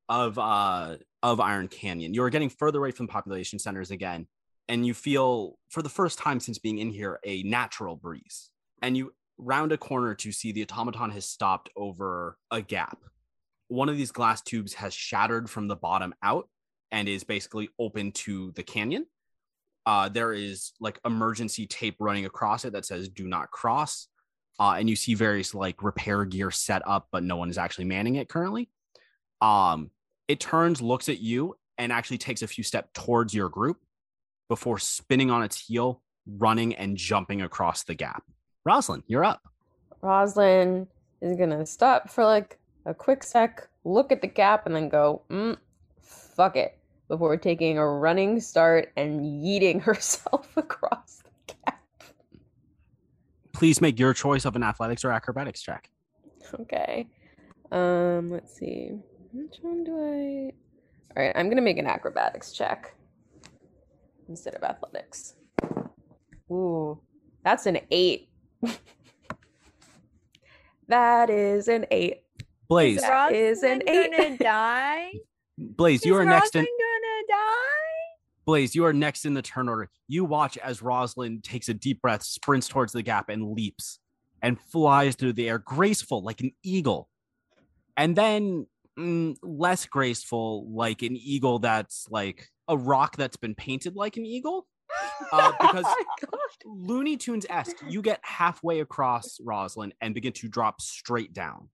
[0.09, 4.27] of uh of iron canyon you're getting further away from population centers again
[4.67, 8.49] and you feel for the first time since being in here a natural breeze
[8.81, 12.99] and you round a corner to see the automaton has stopped over a gap
[13.67, 16.47] one of these glass tubes has shattered from the bottom out
[16.91, 19.05] and is basically open to the canyon
[19.87, 24.07] uh, there is like emergency tape running across it that says do not cross
[24.59, 27.85] uh, and you see various like repair gear set up, but no one is actually
[27.85, 28.69] manning it currently.
[29.41, 29.91] Um,
[30.27, 33.77] it turns, looks at you, and actually takes a few steps towards your group
[34.47, 38.23] before spinning on its heel, running and jumping across the gap.
[38.65, 39.41] Rosalind, you're up.
[40.01, 40.87] Roslyn
[41.21, 45.21] is gonna stop for like a quick sec, look at the gap, and then go,
[45.29, 45.57] mm,
[46.01, 51.81] fuck it, before taking a running start and yeeting herself across the gap.
[53.53, 55.89] Please make your choice of an athletics or acrobatics check.
[56.59, 57.07] Okay.
[57.71, 58.91] Um, let's see.
[59.31, 60.53] Which one do I
[61.15, 62.95] All right, I'm going to make an acrobatics check
[64.29, 65.35] instead of athletics.
[66.51, 66.99] Ooh,
[67.43, 68.29] that's an 8.
[70.87, 72.21] that is an 8.
[72.67, 74.11] Blaze, That is an eight.
[74.11, 75.11] gonna die?
[75.57, 76.63] Blaze, you Is are next in.
[76.63, 77.45] Gonna die?
[78.45, 79.89] Blaze, you are next in the turn order.
[80.07, 83.99] You watch as Rosalind takes a deep breath, sprints towards the gap, and leaps
[84.41, 87.07] and flies through the air, graceful like an eagle.
[87.97, 93.95] And then mm, less graceful, like an eagle that's like a rock that's been painted
[93.95, 94.65] like an eagle.
[95.31, 96.39] Uh, because Oh.
[96.65, 101.69] Looney Tunes esque, you get halfway across Rosalind and begin to drop straight down.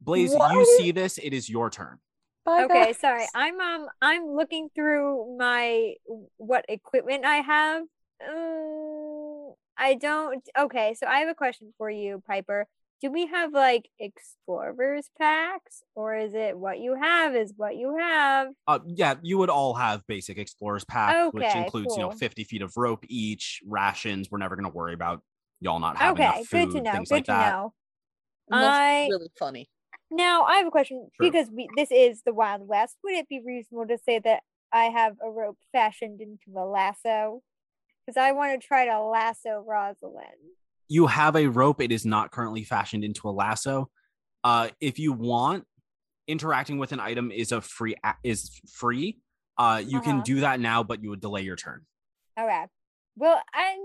[0.00, 1.98] Blaze, you see this, it is your turn.
[2.44, 2.98] Bye, Okay, guys.
[2.98, 3.26] sorry.
[3.34, 5.94] I'm um I'm looking through my
[6.36, 7.82] what equipment I have.
[8.26, 10.42] Um, I don't.
[10.58, 12.66] Okay, so I have a question for you, Piper.
[13.00, 17.96] Do we have like explorers packs, or is it what you have is what you
[17.96, 18.48] have?
[18.66, 22.42] Uh, yeah, you would all have basic explorers pack, which Okay, includes you know 50
[22.44, 24.30] feet of rope each, rations.
[24.30, 25.22] We're never going to worry about
[25.60, 26.92] y'all not having Okay, enough food, good to know.
[26.92, 27.52] things Good like to that.
[27.52, 27.74] know.
[28.50, 29.70] And that's I- really funny.
[30.10, 31.30] Now I have a question Sure.
[31.30, 32.96] because we this is the Wild West.
[33.04, 37.42] Would it be reasonable to say that I have a rope fashioned into a lasso?
[38.06, 40.56] Because I want to try to lasso Rosalind.
[40.88, 41.80] You have a rope.
[41.80, 43.90] It is not currently fashioned into a lasso.
[44.44, 45.64] Uh, if you want,
[46.26, 49.18] interacting with an item is a free a- is free.
[49.56, 50.22] Uh, you can Uh-huh.
[50.24, 51.84] do that now, but you would delay your turn.
[52.38, 52.66] Okay.
[53.16, 53.76] Well, I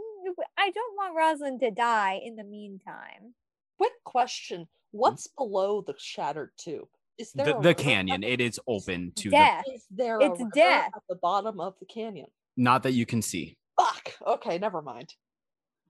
[0.57, 3.33] I don't want Rosalind to die in the meantime.
[3.77, 4.67] Quick question.
[4.91, 6.87] What's below the shattered tube?
[7.17, 8.23] Is there The, a the canyon.
[8.23, 9.65] It is open to Death.
[9.67, 10.91] Is there It's a death.
[10.95, 12.27] at the bottom of the canyon?
[12.55, 13.57] not that you can see.
[13.79, 14.13] Fuck.
[14.25, 15.13] Okay, never mind.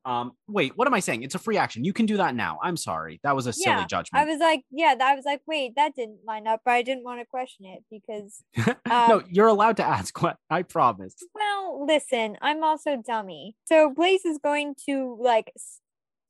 [0.05, 1.23] Um, wait, what am I saying?
[1.23, 1.83] It's a free action.
[1.85, 2.59] You can do that now.
[2.61, 3.19] I'm sorry.
[3.23, 4.21] That was a silly Yeah, judgment.
[4.21, 7.03] I was like, yeah, I was like, wait, that didn't line up, but I didn't
[7.03, 8.43] want to question it because,
[8.87, 10.21] no, um, you're allowed to ask.
[10.21, 11.15] What I promise.
[11.33, 13.55] well, listen, I'm also dummy.
[13.65, 15.51] So Blaze is going to like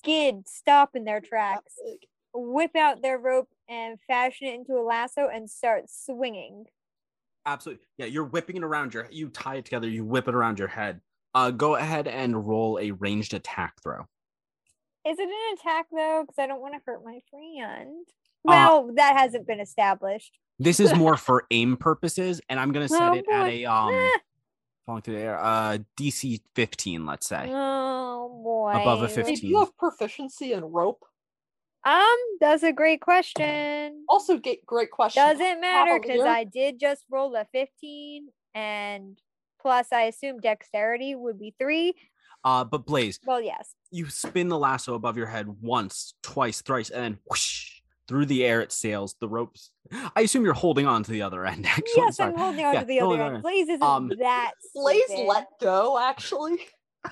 [0.04, 1.74] skid, stop in their tracks,
[2.34, 6.66] whip out their rope and fashion it into a lasso and start swinging.
[7.46, 7.86] Absolutely.
[7.98, 9.08] Yeah, you're whipping it around your.
[9.12, 9.90] You tie it together.
[9.90, 11.02] You whip it around your head.
[11.36, 14.02] Uh, go ahead and roll a ranged attack throw.
[15.06, 16.24] Is it an attack though?
[16.24, 18.06] Because I don't want to hurt my friend.
[18.08, 18.12] Uh,
[18.46, 20.38] Well, that hasn't been established.
[20.60, 23.94] This is more for aim purposes, and I'm gonna set Oh, it at a um.
[23.94, 24.20] Ah,
[24.86, 25.40] falling through the air.
[25.40, 27.50] Uh, DC 15, let's say.
[27.52, 28.72] Oh boy.
[28.72, 29.26] Above a 15.
[29.36, 31.04] Hey, do you have proficiency in rope?
[31.86, 34.06] Um, that's a great question.
[34.08, 35.22] Also, great question.
[35.22, 39.18] Doesn't matter because I did just roll a 15 and
[39.64, 41.96] plus I assume dexterity would be three.
[42.44, 43.74] Uh, but Blaze, Well, yes.
[43.90, 48.44] you spin the lasso above your head once, twice, thrice, and then whoosh, through the
[48.46, 49.16] air it sails.
[49.22, 49.72] The ropes.
[50.16, 51.66] I assume you're holding on to the other end.
[51.70, 52.20] Actually, I'm yes.
[52.20, 53.34] I'm holding on Yeah, to the other on.
[53.36, 53.44] end.
[53.44, 55.26] Blaze isn't Um, that Blaze stupid.
[55.26, 56.58] let go, actually.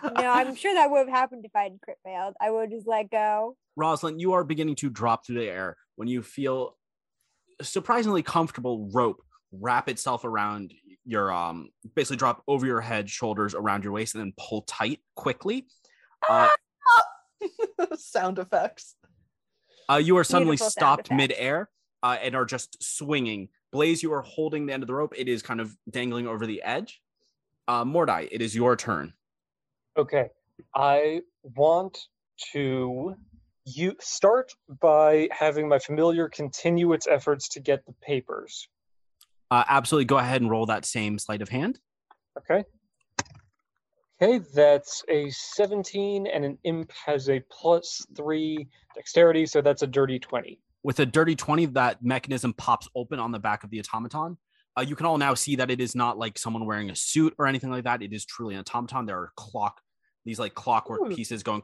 [0.03, 2.33] No, I'm sure that would have happened if I had crit failed.
[2.41, 3.55] I would just let go.
[3.77, 6.75] Rosalind, you are beginning to drop through the air when you feel
[7.61, 9.21] surprisingly comfortable rope
[9.53, 10.73] wrap itself around
[11.11, 14.99] your um basically drop over your head, shoulders around your waist, and then pull tight
[15.15, 15.67] quickly.
[16.27, 16.47] Uh,
[17.95, 18.95] Sound effects.
[19.89, 21.69] uh, you are suddenly Beautiful stopped midair
[22.01, 23.49] uh, and are just swinging.
[23.71, 25.13] Blaze, you are holding the end of the rope.
[25.17, 27.01] It is kind of dangling over the edge.
[27.67, 29.13] Uh, Mordai, it is your turn.
[29.97, 30.29] Okay,
[30.75, 31.97] I want
[32.53, 33.15] to
[33.65, 38.67] you start by having my familiar continue its efforts to get the papers.
[39.51, 41.79] Uh, absolutely, go ahead and roll that same sleight of hand.
[42.37, 42.63] Okay.
[44.21, 49.87] Okay, that's a 17, and an imp has a plus three dexterity, so that's a
[49.87, 50.59] dirty 20.
[50.83, 54.37] with a dirty 20 that mechanism pops open on the back of the automaton
[54.77, 57.33] uh, you can all now see that it is not like someone wearing a suit
[57.37, 59.81] or anything like that it is truly an automaton there are clock
[60.25, 61.15] these like clockwork Ooh.
[61.15, 61.61] pieces going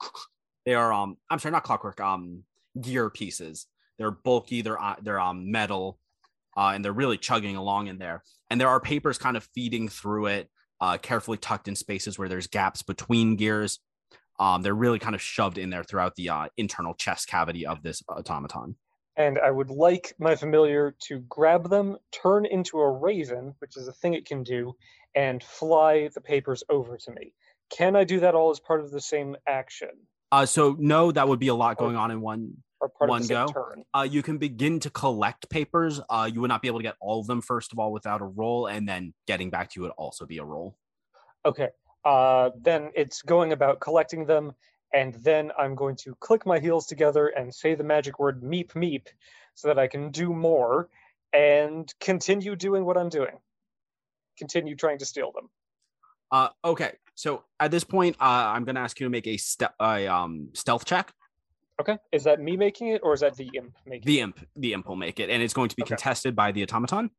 [0.66, 2.42] they are um i'm sorry not clockwork um
[2.80, 3.66] gear pieces
[3.98, 5.98] they're bulky they're uh, they're um metal
[6.56, 9.88] uh, and they're really chugging along in there and there are papers kind of feeding
[9.88, 10.48] through it
[10.80, 13.80] uh, carefully tucked in spaces where there's gaps between gears
[14.40, 17.82] um, they're really kind of shoved in there throughout the uh, internal chest cavity of
[17.82, 18.74] this automaton.
[19.16, 23.86] And I would like my familiar to grab them, turn into a raven, which is
[23.86, 24.74] a thing it can do,
[25.14, 27.34] and fly the papers over to me.
[27.68, 29.90] Can I do that all as part of the same action
[30.32, 32.54] Uh, so no, that would be a lot going on in one.
[32.80, 33.46] Or part One of the go?
[33.48, 33.84] turn?
[33.94, 36.00] Uh, you can begin to collect papers.
[36.08, 38.20] Uh, you would not be able to get all of them first of all without
[38.20, 40.76] a roll, and then getting back to you would also be a roll.
[41.44, 41.68] Okay.
[42.04, 44.52] Uh, then it's going about collecting them,
[44.94, 48.72] and then I'm going to click my heels together and say the magic word meep
[48.72, 49.06] meep
[49.54, 50.88] so that I can do more
[51.32, 53.38] and continue doing what I'm doing.
[54.38, 55.50] Continue trying to steal them.
[56.32, 56.92] Uh, okay.
[57.14, 60.06] So at this point, uh, I'm going to ask you to make a, ste- a
[60.06, 61.12] um, stealth check.
[61.80, 61.96] Okay.
[62.12, 64.22] Is that me making it or is that the imp making The it?
[64.22, 65.88] imp, the imp will make it, and it's going to be Okay.
[65.88, 67.10] contested by the automaton.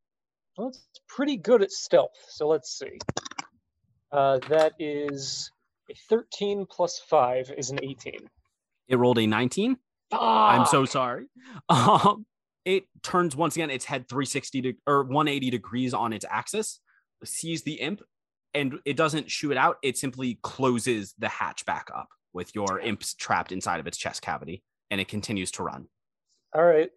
[0.57, 2.15] Well, it's pretty good at stealth.
[2.29, 2.99] So let's see.
[4.11, 5.49] Uh, that is
[5.89, 8.19] a 13 plus 5 is an 18.
[8.87, 9.77] It rolled a 19.
[10.11, 11.25] I'm so sorry.
[11.69, 12.25] Um,
[12.63, 16.79] it turns once again its head 360 to, or 180 degrees on its axis,
[17.23, 18.01] sees the imp,
[18.53, 19.77] and it doesn't shoot it out.
[19.81, 24.21] It simply closes the hatch back up with your imps trapped inside of its chest
[24.21, 25.87] cavity, and it continues to run.
[26.53, 26.89] All right.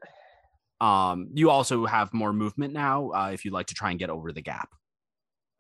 [0.80, 4.10] Um, you also have more movement now uh, if you'd like to try and get
[4.10, 4.68] over the gap.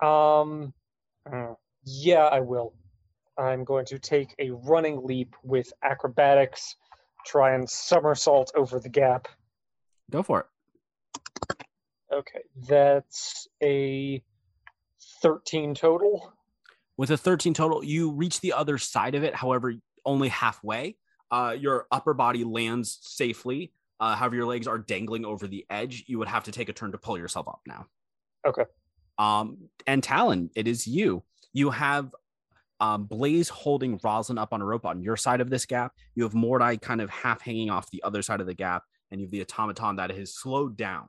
[0.04, 0.74] Um,
[1.30, 2.74] uh, yeah, I will.
[3.38, 6.76] I'm going to take a running leap with acrobatics,
[7.26, 9.28] try and somersault over the gap.
[10.10, 10.46] Go for it.
[12.12, 14.22] Okay, that's a
[15.22, 16.33] 13 total.
[16.96, 20.96] With a 13 total, you reach the other side of it, however, only halfway.
[21.30, 23.72] Uh, your upper body lands safely.
[23.98, 26.04] Uh, however, your legs are dangling over the edge.
[26.06, 27.86] You would have to take a turn to pull yourself up now.
[28.46, 28.64] Okay.
[29.18, 31.22] Um, and Talon, it is you.
[31.52, 32.14] You have
[32.80, 35.92] um, Blaze holding Roslyn up on a rope on your side of this gap.
[36.14, 39.20] You have Mordai kind of half hanging off the other side of the gap, and
[39.20, 41.08] you have the automaton that has slowed down.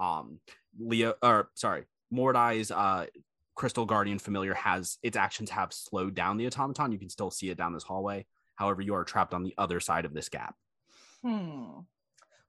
[0.00, 0.40] Um,
[0.78, 3.06] Leo, or sorry, Mordai's uh,
[3.54, 6.92] Crystal Guardian familiar has its actions have slowed down the automaton.
[6.92, 8.26] You can still see it down this hallway.
[8.56, 10.54] However, you are trapped on the other side of this gap.
[11.22, 11.80] Hmm.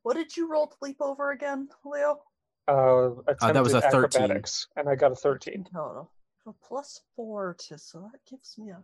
[0.04, 2.20] What did you roll to leap over again, Leo?
[2.68, 3.10] Uh,
[3.42, 4.42] that was a 13.
[4.76, 5.66] and I got a 13.
[5.74, 6.12] total.
[6.46, 8.82] A plus four to so that gives me a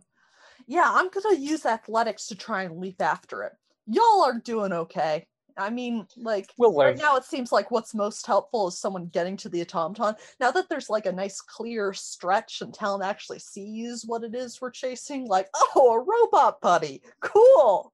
[0.66, 3.52] yeah, I'm gonna use athletics to try and leap after it.
[3.86, 5.26] Y'all are doing okay.
[5.56, 9.36] I mean, like We'll right now it seems like what's most helpful is someone getting
[9.38, 10.14] to the automaton.
[10.40, 14.60] Now that there's like a nice clear stretch and Talon actually sees what it is
[14.60, 17.02] we're chasing, like, oh, a robot buddy.
[17.20, 17.92] Cool.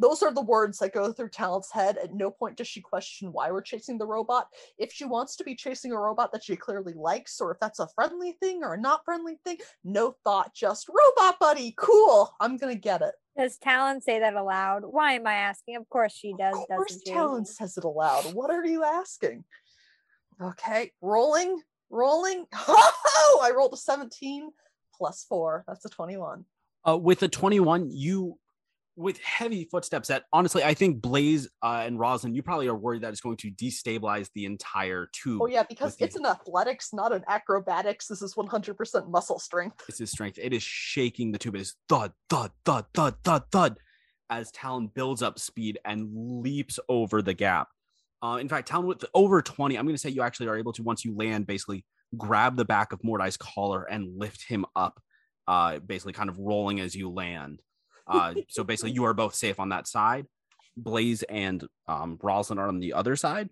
[0.00, 1.98] Those are the words that go through Talon's head.
[1.98, 4.46] At no point does she question why we're chasing the robot
[4.78, 7.80] if she wants to be chasing a robot that she clearly likes, or if that's
[7.80, 12.32] a friendly thing or a not friendly thing, no thought, just robot buddy, cool.
[12.40, 13.14] I'm gonna get it.
[13.38, 14.82] Does Talon say that aloud?
[14.84, 15.76] Why am I asking?
[15.76, 17.12] Of course she does, of course, doesn't she?
[17.12, 18.34] Talon says it aloud.
[18.34, 19.44] What are you asking?
[20.42, 21.60] Okay, rolling.
[21.88, 22.46] Rolling.
[23.30, 24.50] Oh, I rolled a 17
[24.96, 25.62] plus four.
[25.68, 26.44] That's a 21.
[26.88, 28.38] Uh, with a 21, you
[28.98, 33.02] with heavy footsteps that honestly I think Blaze uh, and Roslyn, you probably are worried
[33.02, 35.40] that it's going to destabilize the entire tube.
[35.40, 38.08] Oh yeah, because with the- it's an athletics, not an acrobatics.
[38.08, 39.84] This is 100% muscle strength.
[39.88, 40.38] It's his strength.
[40.42, 41.54] It is shaking the tube.
[41.54, 43.78] It is thud, thud, thud, thud, thud, thud,
[44.30, 47.68] as Talon builds up speed and leaps over the gap.
[48.20, 50.72] Uh, in fact, Talon with over 20, I'm going to say you actually are able
[50.72, 51.84] to, once you land, basically
[52.16, 55.00] grab the back of Mordai's collar and lift him up,
[55.46, 57.62] uh, basically kind of rolling as you land.
[58.08, 60.26] Uh, so basically, you are both safe on that side.
[60.76, 63.48] Blaze and um, Roslyn are on the other side.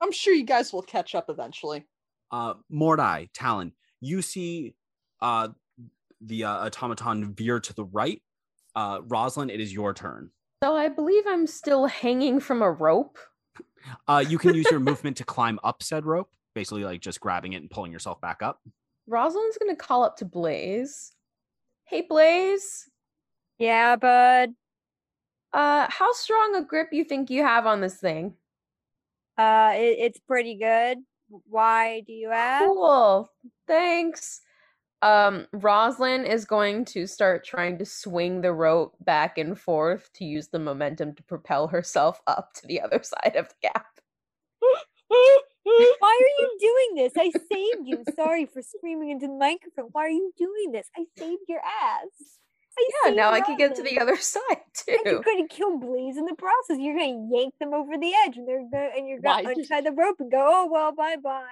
[0.00, 1.86] I'm sure you guys will catch up eventually.
[2.32, 4.74] uh Mordai, Talon, you see
[5.22, 5.48] uh
[6.20, 8.20] the uh, automaton veer to the right.
[8.74, 10.30] Uh Roslyn, it is your turn.
[10.62, 13.18] So I believe I'm still hanging from a rope.
[14.08, 17.52] Uh you can use your movement to climb up said rope, basically like just grabbing
[17.54, 18.60] it and pulling yourself back up.
[19.06, 21.12] Rosalind's gonna call up to Blaze.
[21.84, 22.90] Hey Blaze,
[23.58, 24.50] Yeah, bud.
[25.52, 28.34] uh, how strong a grip you think you have on this thing?
[29.38, 30.98] Uh, it, it's pretty good.
[31.48, 32.64] Why do you ask?
[32.66, 33.30] Cool.
[33.66, 34.40] Thanks.
[35.02, 40.24] Um, Roslyn is going to start trying to swing the rope back and forth to
[40.24, 43.86] use the momentum to propel herself up to the other side of the gap.
[45.64, 46.56] Why are you
[46.94, 47.12] doing this?
[47.18, 48.04] I saved you.
[48.14, 49.90] Sorry for screaming into the microphone.
[49.92, 50.88] Why are you doing this?
[50.96, 52.38] I saved your ass.
[52.78, 54.40] I Yeah, now I can get to the other side
[54.88, 56.78] And you're going to kill Blaze in the process.
[56.78, 59.54] You're going to yank them over the edge, and they're going and you're going to
[59.54, 61.44] did- untie the rope and go, "Oh well, bye bye."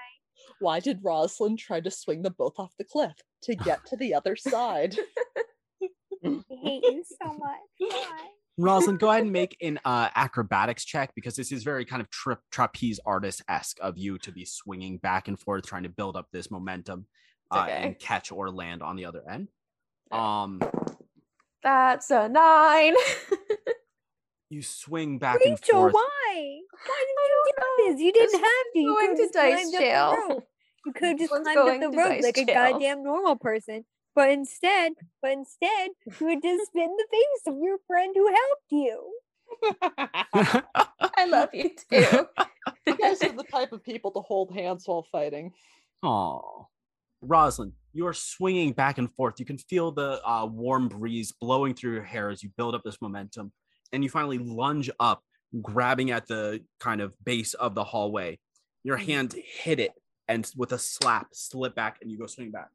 [0.61, 3.13] Why did Rosalind try to swing them both off the cliff
[3.43, 4.97] to get to the other side?
[6.25, 7.59] I hate you so much.
[7.79, 8.29] Why?
[8.57, 12.09] Roslyn, go ahead and make an uh acrobatics check because this is very kind of
[12.11, 16.29] tra- trapeze artist-esque of you to be swinging back and forth trying to build up
[16.33, 17.07] this momentum
[17.51, 17.73] uh, Okay.
[17.83, 19.49] and catch or land on the other end.
[20.13, 20.61] Um
[21.65, 22.95] That's a nine.
[24.51, 25.95] you swing back and Rachel, forth.
[25.95, 26.59] why?
[26.87, 28.01] Why did you do oh, this?
[28.03, 28.79] You didn't This have to.
[28.79, 30.11] You going could to have just dice climbed up jail.
[30.11, 30.49] the rope.
[30.85, 33.85] You could have just One's climbed up the rope dice like a goddamn normal person.
[34.15, 34.93] But instead,
[35.23, 35.91] but instead,
[36.21, 39.15] you would just spit in the face of your friend who helped you.
[41.17, 42.27] I love you too.
[42.87, 45.53] you guys are the type of people to hold hands while fighting.
[46.03, 46.69] Oh,
[47.27, 49.35] Roslyn, you are swinging back and forth.
[49.39, 52.83] You can feel the uh, warm breeze blowing through your hair as you build up
[52.85, 53.53] this momentum,
[53.93, 55.23] and you finally lunge up,
[55.63, 58.39] grabbing at the kind of base of the hallway.
[58.83, 59.93] Your hand hit it,
[60.29, 62.69] and with a slap, slip back, and you go swing back.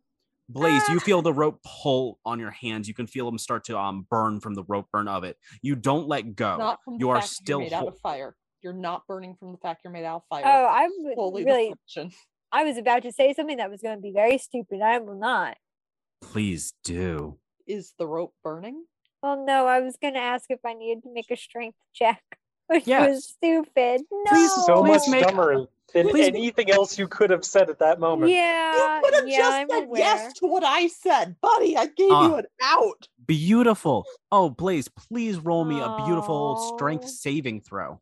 [0.52, 1.04] Blaze, you Ah.
[1.04, 2.88] feel the rope pull on your hands.
[2.88, 5.38] You can feel them start to um burn from the rope burn of it.
[5.62, 6.58] You don't let go.
[6.58, 8.36] Not from the you are fact still you're made out of fire.
[8.62, 10.44] You're not burning from the fact you're made out of fire.
[10.46, 11.74] Oh, I'm Solely the really.
[12.52, 12.62] Friction.
[12.66, 14.82] I was about to say something that was going to be very stupid.
[14.82, 15.58] I will not.
[16.22, 17.38] Please do.
[17.68, 18.86] Is the rope burning?
[19.22, 22.22] Well, no, I was going to ask if I needed to make a strength check,
[22.68, 23.10] which Yes.
[23.10, 24.02] was stupid.
[24.12, 24.24] No.
[24.32, 27.80] Please- So Please much make- dumber than please- anything else you could have said at
[27.80, 28.32] that moment.
[28.32, 30.00] Yeah, you could have yeah, just I'm said aware.
[30.00, 31.76] yes to what I said, buddy.
[31.78, 32.28] I gave Ah.
[32.28, 33.08] you an out.
[33.26, 34.06] Beautiful.
[34.32, 37.08] Oh, Blaze, please roll me a beautiful strength Oh.
[37.08, 38.00] saving throw.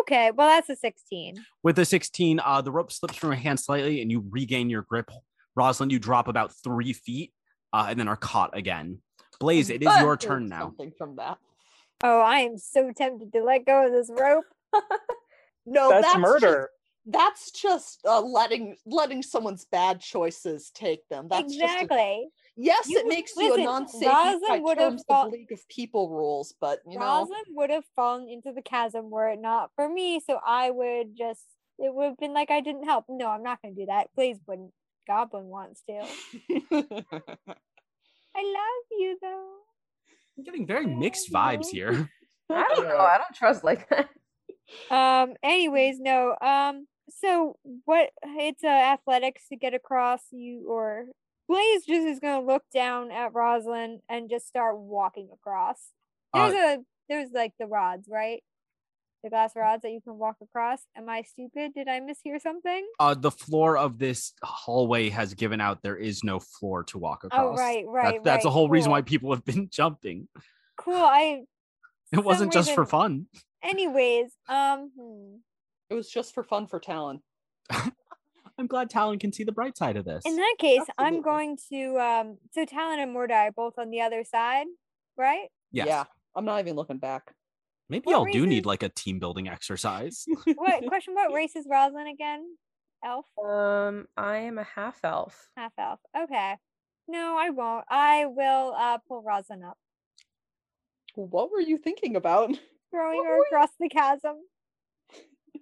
[0.00, 1.44] Okay, well that's a 16.
[1.62, 4.82] With a 16, uh, the rope slips from your hand slightly and you regain your
[4.82, 5.10] grip.
[5.56, 7.32] Rosalind, you drop about three feet
[7.72, 8.98] uh, and then are caught again.
[9.40, 10.62] Blaze, it is But- your turn now.
[10.62, 11.38] Something from that.
[12.02, 14.44] Oh, I am so tempted to let go of this rope.
[15.66, 16.68] No, That's, just- murder.
[17.06, 21.26] that's just uh, letting letting someone's bad choices take them.
[21.30, 22.28] That's just a- exactly.
[22.56, 25.52] Yes, You- it makes you a non-safe Rosa by would have terms thought- of League
[25.52, 29.40] of People rules, but you know, Rosalind would have fallen into the chasm were it
[29.40, 31.44] not for me, so I would just
[31.78, 33.06] it would have been like I didn't help.
[33.08, 34.08] No, I'm not gonna do that.
[34.14, 34.72] Blaze wouldn't.
[35.06, 35.98] Goblin wants to.
[38.36, 39.50] I love you though.
[40.36, 42.10] I'm getting very mixed vibes here.
[42.50, 42.98] I don't know.
[42.98, 44.08] I don't trust like that.
[44.90, 45.34] Um.
[45.42, 46.36] Anyways, no.
[46.40, 46.86] Um.
[47.10, 48.10] So what?
[48.22, 50.20] It's uh, athletics to get across.
[50.30, 51.06] You or
[51.48, 55.90] Blaze just is gonna look down at Rosalind and just start walking across.
[56.32, 58.42] Uh, There's a there's like the rods, right?
[59.22, 60.80] The glass rods that you can walk across.
[60.96, 61.72] Am I stupid?
[61.74, 62.86] Did I mishear something?
[63.00, 67.24] Uh, the floor of this hallway has given out there is no floor to walk
[67.24, 67.40] across.
[67.42, 68.14] Oh, right, right.
[68.16, 70.28] That- that's the right, whole reason why people have been jumping.
[70.76, 70.94] Cool.
[70.94, 71.42] I.
[72.12, 73.26] It wasn't just for fun.
[73.62, 74.90] Anyways, um.
[74.98, 75.36] hmm.
[75.88, 77.20] it was just for fun for Talon.
[78.58, 80.24] I'm glad Talon can see the bright side of this.
[80.24, 82.38] In that case, I'm going to um.
[82.52, 84.66] So Talon and Mordai are both on the other side,
[85.16, 85.48] right?
[85.72, 85.86] yes.
[85.88, 86.04] Yeah,
[86.36, 87.34] I'm not even looking back.
[87.88, 90.24] Maybe What y'all do need like a team building exercise.
[90.54, 91.14] What question?
[91.14, 92.56] What race is Rosalind again?
[93.04, 93.26] elf?
[93.44, 95.48] Um, I am a half elf.
[95.56, 96.00] Half elf.
[96.16, 96.56] Okay.
[97.06, 97.84] No, I won't.
[97.90, 99.76] I will uh pull Roslyn up,
[101.14, 102.56] What were you thinking about?
[102.90, 104.36] throwing her across the chasm.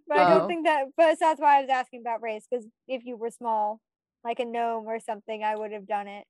[0.06, 0.38] But I Oh.
[0.38, 0.86] don't think that.
[0.96, 2.46] But that's why I was asking about race.
[2.50, 3.80] Because if you were small,
[4.24, 6.26] like a gnome or something, I would have done it.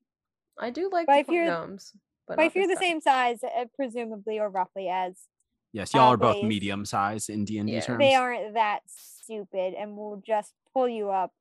[0.59, 1.93] I do like But to if you're- gnomes,
[2.27, 5.29] but, But if you're the this same size, uh, presumably or roughly as
[5.75, 6.45] Yes, y'all Uh, are both Blaze.
[6.45, 7.99] medium size in D and D terms.
[7.99, 11.33] they aren't that stupid, and will just pull you up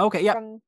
[0.00, 0.32] Okay, yeah.
[0.32, 0.62] from.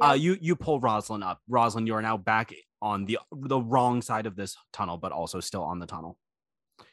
[0.00, 1.40] Uh, you you pull Rosalind up.
[1.48, 2.52] Rosalind, you are now back
[2.82, 6.18] on the the wrong side of this tunnel, but also still on the tunnel.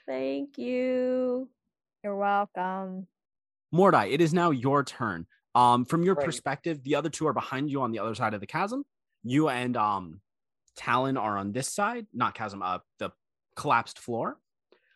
[0.06, 1.50] Thank you.
[2.06, 3.08] You're welcome.
[3.74, 5.26] Mordai, it is now your turn.
[5.56, 6.24] Um, from your Right.
[6.24, 8.86] perspective, the other two are behind you on the other side of the chasm.
[9.24, 10.22] You and um,
[10.76, 13.10] Talon are on this side, not chasm, uh, the
[13.56, 14.40] collapsed floor.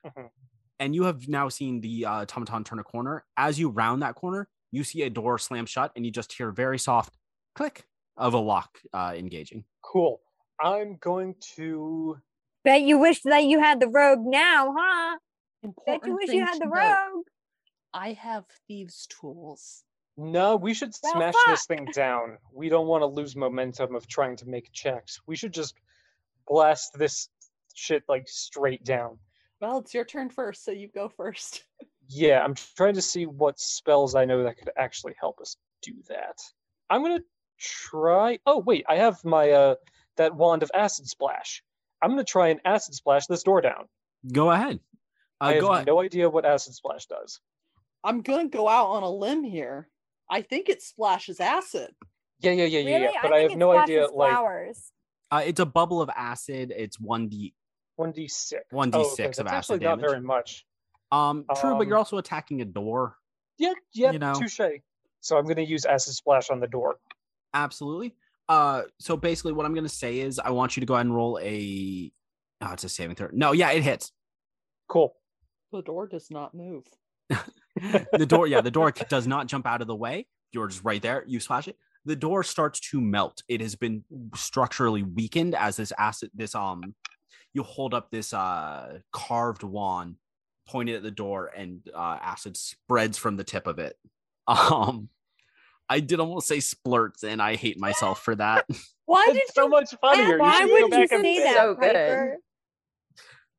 [0.06, 0.30] Mhm.
[0.78, 3.26] And you have now seen the uh, automaton turn a corner.
[3.36, 6.50] As you round that corner, you see a door slam shut, and you just hear
[6.50, 7.18] a very soft
[7.56, 7.88] click
[8.18, 9.66] of a lock uh, engaging.
[9.82, 10.22] Cool.
[10.62, 12.20] I'm going to.
[12.64, 15.18] Bet you wish that you had the rogue now, huh?
[15.86, 17.26] Bet you wish you had to the note, rogue.
[17.94, 19.84] I have thieves' tools.
[20.18, 21.46] No, we should Well, smash fuck.
[21.48, 22.38] this thing down.
[22.54, 25.20] We don't want to lose momentum of trying to make checks.
[25.28, 25.76] We should just
[26.48, 27.30] blast this
[27.74, 29.18] shit like straight down.
[29.62, 31.64] Well, it's your turn first, so you go first.
[32.08, 35.94] Yeah, I'm trying to see what spells I know that could actually help us do
[36.08, 36.40] that.
[36.90, 37.22] I'm gonna
[37.60, 38.40] try.
[38.48, 39.76] Oh wait, I have my uh
[40.18, 41.64] that wand of acid splash.
[42.02, 43.88] I'm gonna try and acid splash this door down.
[44.32, 44.80] Go ahead.
[45.42, 45.88] Uh, I have go ahead.
[45.88, 47.40] no idea what acid splash does.
[48.04, 49.90] I'm gonna go out on a limb here.
[50.30, 51.92] I think it splashes acid.
[52.40, 53.04] Yeah, yeah, yeah, yeah, Really?
[53.14, 53.22] yeah.
[53.22, 54.08] But I, think have no idea.
[54.08, 54.92] splashes
[55.32, 55.42] Like.
[55.44, 56.74] Uh, it's a bubble of acid.
[56.76, 57.54] It's one d
[57.96, 58.64] one d six.
[58.74, 60.10] 1d6 Oh, of acid actually not damage.
[60.10, 60.66] very much.
[61.12, 63.18] Um, true, but you're Um, also attacking a door.
[63.58, 64.34] Yeah, yeah, You know.
[64.36, 64.60] touche.
[65.22, 66.96] So I'm gonna use acid splash on the door.
[67.54, 68.16] Absolutely.
[68.48, 71.16] Uh, so basically, what I'm gonna say is, I want you to go ahead and
[71.16, 72.12] roll a.
[72.62, 73.30] Oh, it's a saving throw.
[73.34, 74.12] No, yeah, it hits.
[74.88, 75.14] Cool.
[75.72, 76.86] The door does not move.
[77.30, 80.28] the door, yeah, the door does not jump out of the way.
[80.52, 81.24] You're just right there.
[81.28, 81.76] You splash it.
[82.06, 83.44] The door starts to melt.
[83.48, 84.04] It has been
[84.36, 86.32] structurally weakened as this acid.
[86.34, 86.96] This um,
[87.54, 90.16] you hold up this uh carved wand,
[90.68, 93.96] pointed at the door, and uh, acid spreads from the tip of it.
[94.48, 95.10] Um,
[95.88, 98.66] I did almost say splurts, and I hate myself for that.
[99.06, 99.70] Why did It's so you?
[99.70, 100.34] much funnier.
[100.34, 101.82] You Why should would you back say say that, So good.
[101.94, 102.38] Piper?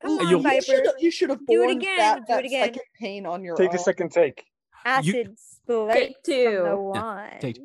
[0.02, 0.62] Come on, you- You Piper.
[0.62, 2.64] should, you should have Do it again, that, do it again.
[2.66, 3.76] second pain on your Take own.
[3.76, 4.44] a second take.
[4.84, 5.36] Acid
[5.68, 6.32] splurts Take from two.
[6.32, 7.40] the Yeah, wand.
[7.40, 7.58] take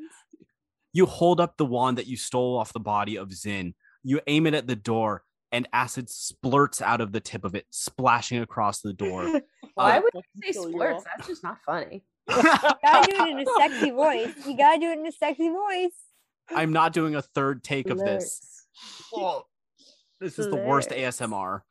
[0.91, 3.73] You hold up the wand that you stole off the body of Zin.
[4.03, 7.65] You aim it at the door, and acid splurts out of the tip of it,
[7.69, 9.41] splashing across the door.
[9.75, 11.03] Why Uh, would you say splurts?
[11.03, 12.03] That's just not funny.
[12.27, 14.33] You gotta do it in a sexy voice.
[14.47, 15.93] You gotta do it in a sexy voice.
[16.49, 18.65] I'm not doing a third take of this.
[19.13, 19.43] Splurts.
[20.19, 21.61] This is the worst ASMR.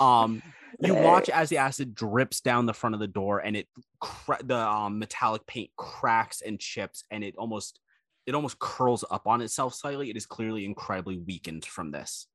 [0.00, 0.42] Um,
[0.80, 3.68] you watch as the acid drips down the front of the door, and it
[4.00, 7.80] cra- the um, metallic paint cracks and chips, and it almost
[8.26, 10.10] it almost curls up on itself slightly.
[10.10, 12.26] It is clearly incredibly weakened from this.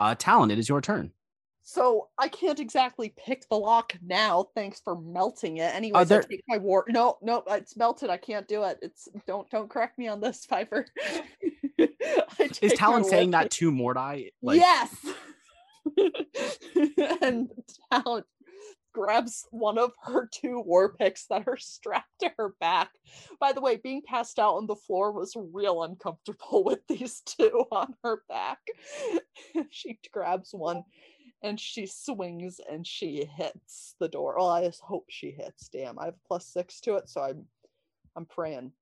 [0.00, 1.12] Uh, Talon, it is your turn.
[1.62, 4.48] So I can't exactly pick the lock now.
[4.54, 5.74] Thanks for melting it.
[5.74, 6.86] Anyways, I there- take my war.
[6.88, 8.08] No, no, it's melted.
[8.08, 8.78] I can't do it.
[8.80, 10.86] It's don't don't correct me on this, Piper.
[12.62, 14.30] Is Talon saying that to Mordai?
[14.40, 14.94] Like, yes.
[17.22, 17.50] and
[17.92, 18.24] Talon
[18.92, 22.90] grabs one of her two war picks that are strapped to her back.
[23.38, 27.64] By the way, being passed out on the floor was real uncomfortable with these two
[27.70, 28.58] on her back.
[29.70, 30.84] she grabs one
[31.42, 34.34] and she swings and she hits the door.
[34.36, 35.68] Well, I just hope she hits.
[35.68, 37.46] Damn, I have a plus six to it, so I'm
[38.16, 38.72] I'm praying.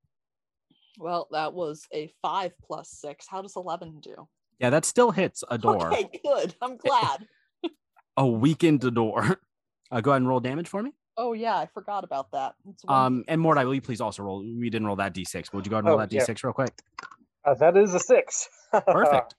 [0.98, 3.26] Well, that was a five plus six.
[3.28, 4.26] How does eleven do?
[4.58, 5.92] Yeah, that still hits a door.
[5.92, 6.54] Okay, good.
[6.62, 7.26] I'm glad.
[8.16, 9.38] A weakened door.
[9.92, 10.90] Uh, go ahead and roll damage for me.
[11.16, 12.54] Oh yeah, I forgot about that.
[12.68, 14.40] It's one Um, and Mordai, will you please also roll?
[14.40, 15.44] We didn't roll that d6.
[15.44, 16.24] But would you go ahead and roll Oh, that yeah.
[16.24, 16.72] d6 real quick?
[17.44, 18.48] Uh, that is a six.
[18.88, 19.36] Perfect.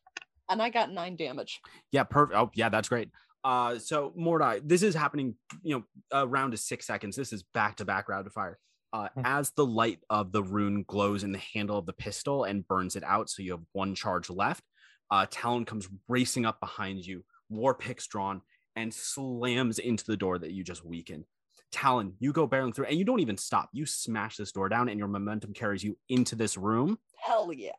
[0.50, 1.60] and I got nine damage.
[1.92, 2.38] Yeah, perfect.
[2.40, 3.10] Oh, yeah, that's great.
[3.44, 5.84] Uh, so Mordai, this is happening, you know,
[6.24, 7.18] around to six seconds.
[7.18, 8.58] This is back to back round of fire.
[8.94, 9.22] Uh, Hmm.
[9.26, 12.96] as the light of the rune glows in the handle of the pistol and burns
[12.96, 14.64] it out, so you have one charge left.
[15.10, 18.42] Uh, Talon comes racing up behind you, war picks drawn,
[18.76, 21.26] and slams into the door that you just weakened.
[21.72, 23.70] Talon, you go barreling through, and you don't even stop.
[23.74, 26.98] You smash this door down, and your momentum carries you into this room.
[27.18, 27.72] Hell yeah.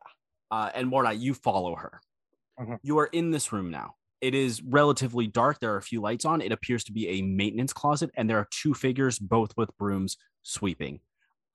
[0.51, 2.01] uh, and Mordai, you follow her.
[2.59, 2.79] Mhm.
[2.81, 3.95] You are in this room now.
[4.21, 5.59] It is relatively dark.
[5.59, 6.41] There are a few lights on.
[6.41, 10.17] It appears to be a maintenance closet, and there are two figures, both with brooms,
[10.43, 10.99] sweeping.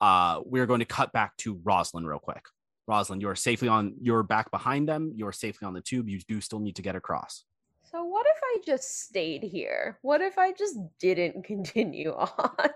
[0.01, 2.45] uh, we're going to cut back to Rosalind real quick.
[2.87, 3.95] Rosalind, you are safely on.
[4.01, 5.13] You're back behind them.
[5.15, 6.09] You are safely on the tube.
[6.09, 7.45] You do still need to get across.
[7.85, 9.99] So what if I just stayed here?
[10.03, 12.71] What if I just didn't continue on?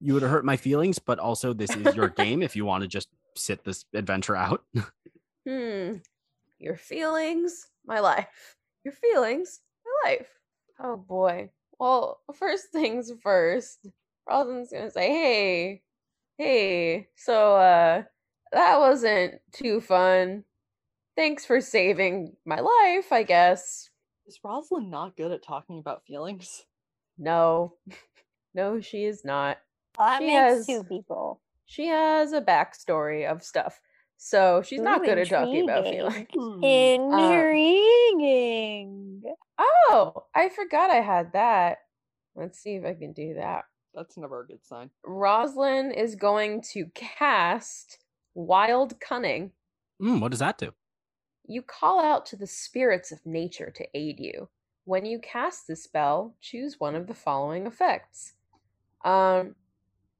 [0.00, 2.42] You would hurt my feelings, but also this is your game.
[2.42, 4.64] If you want to just sit this adventure out,
[5.48, 5.96] Hmm.
[6.58, 8.56] Your feelings, my life.
[8.84, 10.28] Your feelings, my life.
[10.80, 11.50] Oh boy.
[11.78, 13.86] Well, first things first.
[14.28, 15.82] Rosalind's gonna say, "Hey,
[16.38, 17.08] hey.
[17.16, 18.04] So, uh,
[18.54, 20.44] that wasn't too fun.
[21.16, 23.90] Thanks for saving my life, I guess."
[24.26, 26.64] Is Rosalind not good at talking about feelings?
[27.18, 27.74] No,
[28.54, 29.58] no, she is not.
[29.98, 31.40] Well, that She makes has- two people.
[31.66, 33.80] She has a backstory of stuff,
[34.18, 36.28] so she's not Ooh, good at talking about feelings.
[36.34, 36.62] Hmm.
[37.84, 39.22] Intriguing.
[39.58, 41.78] Oh, I forgot I had that.
[42.34, 43.64] Let's see if I can do that.
[43.94, 44.90] That's never a good sign.
[45.06, 48.03] Roslyn is going to cast
[48.34, 49.52] Wild Cunning.
[50.02, 50.72] Mm, what does that do?
[51.46, 54.48] You call out to the spirits of nature to aid you.
[54.84, 58.34] When you cast the spell, choose one of the following effects.
[59.04, 59.54] Um,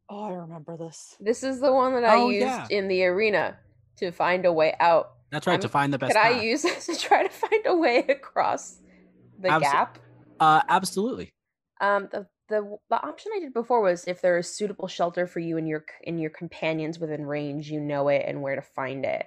[0.09, 1.17] Oh, I remember this.
[1.19, 2.67] this is the one that I Oh, used yeah.
[2.71, 3.57] in the arena
[3.97, 5.13] to find a way out.
[5.31, 5.61] That's right.
[5.61, 6.13] to I'm- find the best.
[6.15, 8.81] Could I use this to try to find a way across
[9.39, 9.99] the Abso- gap?
[10.39, 11.33] Uh, absolutely.
[11.81, 15.41] Um, the the the option I did before was if there is suitable shelter for
[15.41, 19.05] you and your and your companions within range, you know it and where to find
[19.05, 19.27] it.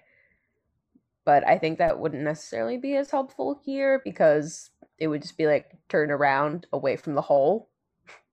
[1.25, 5.45] But I think that wouldn't necessarily be as helpful here because it would just be
[5.45, 7.69] like turn around away from the hole.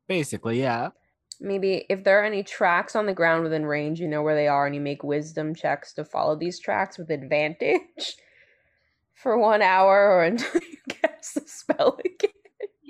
[0.07, 0.91] Basically, yeah.
[1.41, 4.47] Maybe if there are any tracks on the ground within range, you know where they
[4.47, 8.17] are, and you make wisdom checks to follow these tracks with advantage
[9.13, 12.31] for one hour or until you cast the spell again.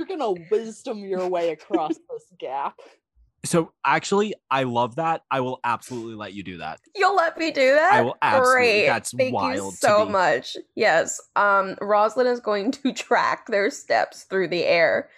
[0.09, 2.79] You're gonna wisdom your way across this gap.
[3.45, 5.23] So actually, I love that.
[5.31, 6.81] I will absolutely let you do that.
[6.97, 7.93] You'll let me do that?
[7.93, 8.55] I will absolutely.
[8.55, 8.87] Great.
[8.87, 10.57] That's Thank you wild to so much.
[10.75, 11.21] Yes.
[11.37, 15.11] Um, Rosalind is going to track their steps through the air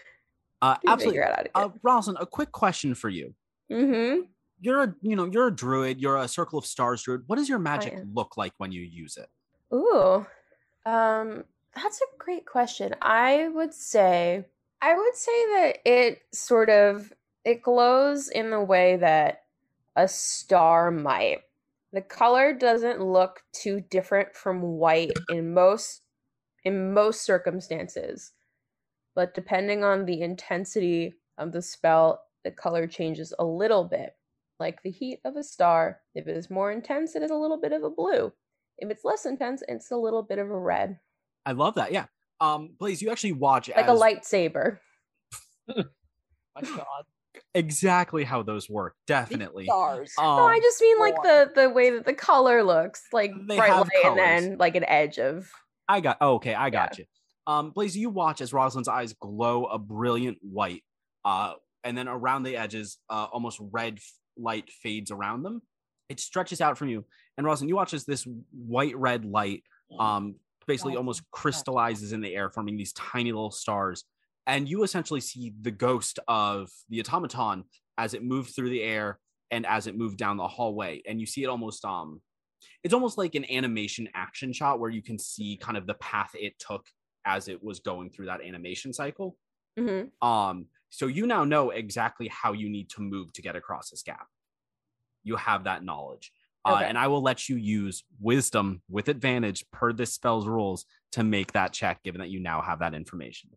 [0.60, 1.06] Uh, absolutely.
[1.06, 1.78] figure out how Uh, get.
[1.84, 3.32] Rosalind, a quick question for you.
[3.70, 4.22] mm-hmm.
[4.58, 6.00] You're a, you know, you're a druid.
[6.00, 7.22] You're a circle of stars druid.
[7.26, 9.28] What does your magic look like when you use it?
[9.72, 10.26] Ooh.
[10.84, 11.44] Um,
[11.76, 12.96] that's a great question.
[13.02, 14.46] I would say
[14.80, 17.12] I would say that it sort of
[17.44, 19.46] it glows in the way that
[19.96, 21.42] a star might.
[21.92, 26.02] The color doesn't look too different from white in most
[26.64, 28.32] in most circumstances.
[29.14, 34.16] But depending on the intensity of the spell, the color changes a little bit.
[34.60, 37.58] Like the heat of a star, if it is more intense, it is a little
[37.58, 38.32] bit of a blue.
[38.78, 41.00] If it's less intense, it's a little bit of a red,
[41.44, 41.92] I love that.
[41.92, 42.06] Yeah.
[42.40, 44.78] Um, Blaze, you actually watch like a lightsaber.
[45.68, 47.04] My God.
[47.54, 48.94] exactly how those work.
[49.06, 49.64] These Definitely.
[49.64, 50.12] Stars.
[50.18, 53.56] Um, no, I just mean like the the way that the color looks, like They
[53.56, 55.48] bright have light and then like an edge of.
[55.88, 57.04] I got oh, okay, I got you.
[57.46, 60.82] Um, Blaze, you watch as Rosalind's eyes glow a brilliant white,
[61.24, 65.62] uh, and then around the edges, uh, almost red f- light fades around them.
[66.08, 67.04] It stretches out from you,
[67.38, 69.62] and Rosalind, you watch as this white red light,
[69.98, 70.36] um,
[70.66, 70.98] basically Awesome.
[70.98, 74.04] almost crystallizes in the air, forming these tiny little stars,
[74.46, 77.64] and you essentially see the ghost of the automaton
[77.98, 81.26] as it moved through the air and as it moved down the hallway, and you
[81.26, 82.22] see it almost um
[82.84, 86.30] it's almost like an animation action shot where you can see kind of the path
[86.34, 86.86] it took
[87.24, 89.38] as it was going through that animation cycle.
[89.76, 90.10] Mhm.
[90.22, 94.02] Um, so you now know exactly how you need to move to get across this
[94.02, 94.28] gap.
[95.24, 96.32] You have that knowledge.
[96.66, 101.22] Uh, and I will let you use wisdom with advantage per this spell's rules to
[101.22, 103.50] make that check, given that you now have that information.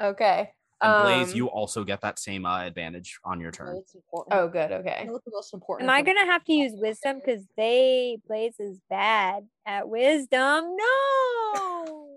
[0.00, 0.50] Okay.
[0.82, 3.82] And Blaze, Um, you also get that same uh, advantage on your turn.
[4.30, 4.72] Oh, good.
[4.72, 5.00] Okay.
[5.00, 8.18] You know what the most important Am I gonna have to use wisdom because they
[8.26, 10.74] Blaze is bad at wisdom?
[10.76, 12.08] No.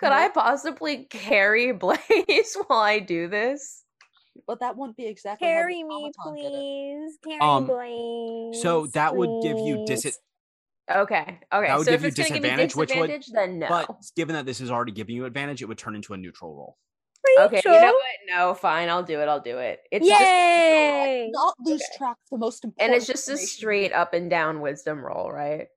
[0.00, 3.83] Could I possibly carry Blaze while I do this?
[4.46, 6.50] But that won't be exactly Carry me, automaton did it.
[6.50, 7.18] please.
[7.24, 8.62] Carry Um, Blaze.
[8.62, 10.02] So that would give you please.
[10.02, 10.18] dis-
[10.90, 11.40] Okay.
[11.52, 11.66] Okay.
[11.66, 13.68] That would so give if you it's gonna give me disadvantage, which would- then no.
[13.68, 16.54] But given that this is already giving you advantage, it would turn into a neutral
[16.54, 16.76] roll.
[17.26, 17.60] Are you okay.
[17.62, 17.72] sure?
[17.72, 18.04] You know what?
[18.28, 18.90] No, fine.
[18.90, 19.28] I'll do it.
[19.28, 19.80] I'll do it.
[19.90, 21.30] It's just Yay!
[21.32, 21.96] Not lose Okay.
[21.96, 22.90] track the most important.
[22.92, 25.68] and it's just a straight up and down wisdom roll, right?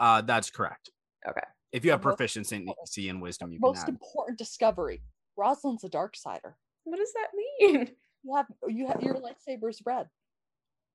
[0.00, 0.90] Uh, that's correct.
[1.28, 1.46] Okay.
[1.70, 5.02] If you have The most proficiency important- in wisdom, you can most important discovery.
[5.36, 6.56] Rosalind's a dark sider.
[6.84, 7.94] What does that mean?
[8.26, 10.08] You have you have your lightsaber's red.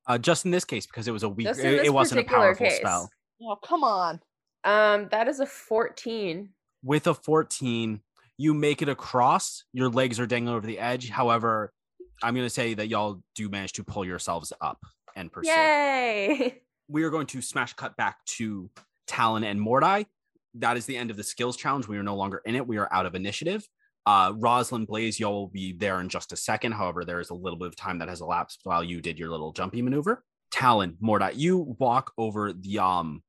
[0.07, 2.65] Uh, just in this case, because it was a weak, it, it wasn't a powerful
[2.65, 2.77] case.
[2.77, 3.09] spell.
[3.41, 4.19] Oh come on.
[4.63, 6.49] Um, that is a fourteen.
[6.84, 8.01] With a 14,
[8.38, 9.65] you make it across.
[9.71, 11.09] Your legs are dangling over the edge.
[11.09, 11.71] However,
[12.23, 14.79] I'm going to say that y'all do manage to pull yourselves up
[15.15, 15.51] and pursue.
[15.51, 16.61] Yay!
[16.88, 18.69] We are going to smash cut back to
[19.07, 20.07] Talon and Mordai.
[20.55, 21.88] That is the end of the skills challenge.
[21.88, 22.67] We are no longer in it.
[22.67, 23.65] We are out of initiative.
[24.05, 26.71] Uh, Rosalind Blaze, y'all will be there in just a second.
[26.73, 29.29] However, there is a little bit of time that has elapsed while you did your
[29.29, 30.23] little jumpy maneuver.
[30.51, 33.21] Talon, Mordai, you walk over the um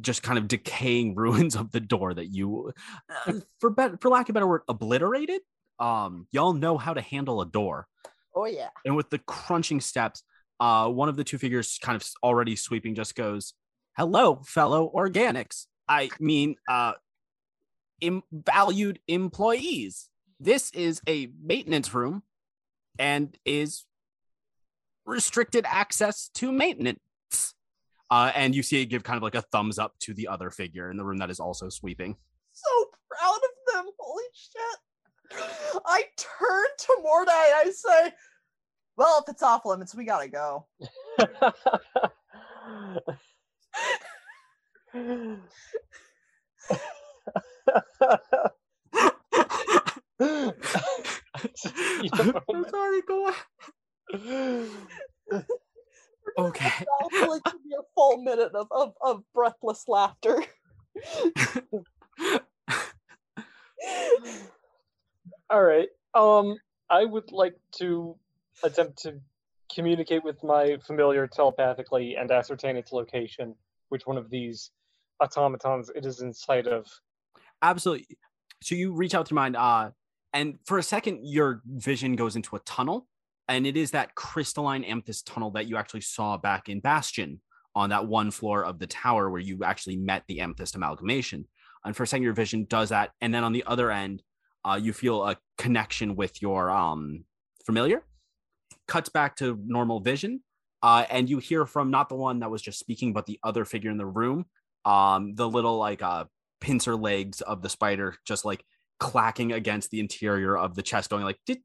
[0.00, 2.72] just kind of decaying ruins of the door that you
[3.26, 5.40] uh, for better for lack of a better word obliterated
[5.80, 7.86] um y'all know how to handle a door
[8.36, 8.68] Oh yeah.
[8.84, 10.22] and with the crunching steps
[10.60, 13.54] uh one of the two figures kind of already sweeping just goes
[13.96, 16.92] hello fellow organics i mean uh
[18.00, 20.08] Im- valued employees
[20.40, 22.22] this is a maintenance room
[22.98, 23.84] and is
[25.06, 27.00] restricted access to maintenance
[28.10, 30.50] uh and you see it give kind of like a thumbs up to the other
[30.50, 32.16] figure in the room that is also sweeping
[32.52, 32.68] So
[33.08, 33.86] proud of them.
[33.98, 34.78] Holy shit.
[35.86, 38.12] I turn to Mordai and I say,
[38.96, 40.66] Well, if it's off limits, we gotta go.
[52.50, 53.34] i'm sorry go on
[56.38, 56.70] okay
[57.10, 60.42] That like to be a full minute of, of, of breathless laughter.
[65.50, 65.88] All right.
[66.14, 66.56] Um,
[66.90, 68.16] I would like to
[68.62, 69.20] attempt to
[69.74, 73.54] communicate with my familiar telepathically and ascertain its location.
[73.88, 74.70] Which one of these
[75.20, 76.86] automatons it is in sight of?
[77.70, 78.06] Absolutely.
[78.62, 79.90] So you reach out to mind uh
[80.32, 83.06] and for a second your vision goes into a tunnel
[83.48, 87.40] and it is that crystalline amethyst tunnel that you actually saw back in bastion
[87.74, 91.46] on that one floor of the tower where you actually met the amethyst amalgamation.
[91.84, 94.22] And for a second your vision does that and then on the other end
[94.64, 97.24] uh, you feel a connection with your um
[97.64, 98.04] familiar
[98.86, 100.42] cuts back to normal vision
[100.82, 103.64] uh, and you hear from not the one that was just speaking but the other
[103.64, 104.44] figure in the room
[104.84, 106.24] um the little like uh
[106.64, 108.64] pincer legs of the spider just like
[108.98, 111.58] clacking against the interior of the chest going like Is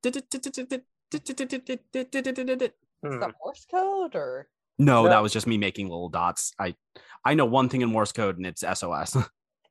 [3.02, 3.20] Hmm.
[3.22, 5.10] that Morse code or no No.
[5.10, 6.76] that was just me making little dots i
[7.24, 9.16] i know one thing in morse code and it's sos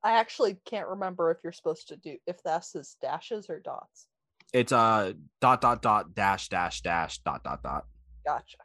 [0.02, 4.06] I actually can't remember if you're supposed to do if that's is dashes or dots.
[4.54, 5.12] it's uh
[5.42, 7.84] dot dot dot dash dash dash dot dot dot
[8.24, 8.56] Gotcha.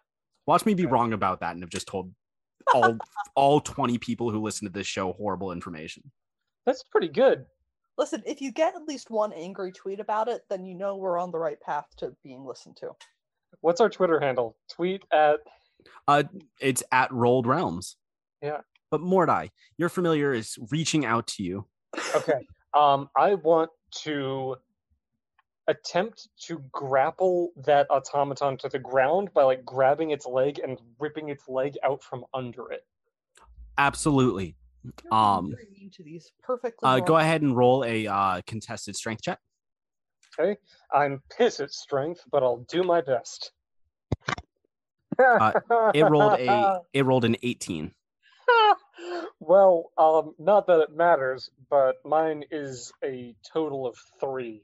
[0.47, 2.13] watch me be wrong about that and have just told
[2.73, 2.97] all
[3.35, 6.09] all 20 people who listen to this show horrible information
[6.65, 7.45] That's pretty good.
[7.97, 11.19] Listen, if you get at least one angry tweet about it, then you know we're
[11.19, 12.91] on the right path to being listened to.
[13.61, 14.57] What's our Twitter handle?
[14.71, 15.39] Tweet at
[16.07, 16.23] Uh,
[16.59, 17.97] it's at Rolled Realms.
[18.41, 18.61] Yeah.
[18.89, 21.67] But Mordai, your familiar is reaching out to you.
[22.15, 22.47] okay.
[22.73, 23.69] Um, I want
[24.03, 24.55] to
[25.67, 31.29] attempt to grapple that automaton to the ground by like grabbing its leg and ripping
[31.29, 32.85] its leg out from under it.
[33.77, 34.55] Absolutely.
[34.83, 35.55] You're being Um,
[35.93, 36.89] to these perfectly.
[36.89, 39.39] Uh, go ahead and roll a uh, contested strength check.
[40.39, 40.57] Okay.
[40.91, 43.51] I'm piss at strength, but I'll do my best.
[45.19, 45.53] Uh,
[45.93, 47.93] It rolled a it rolled an 18.
[49.39, 54.63] well, um, not that it matters, but mine is a total of three.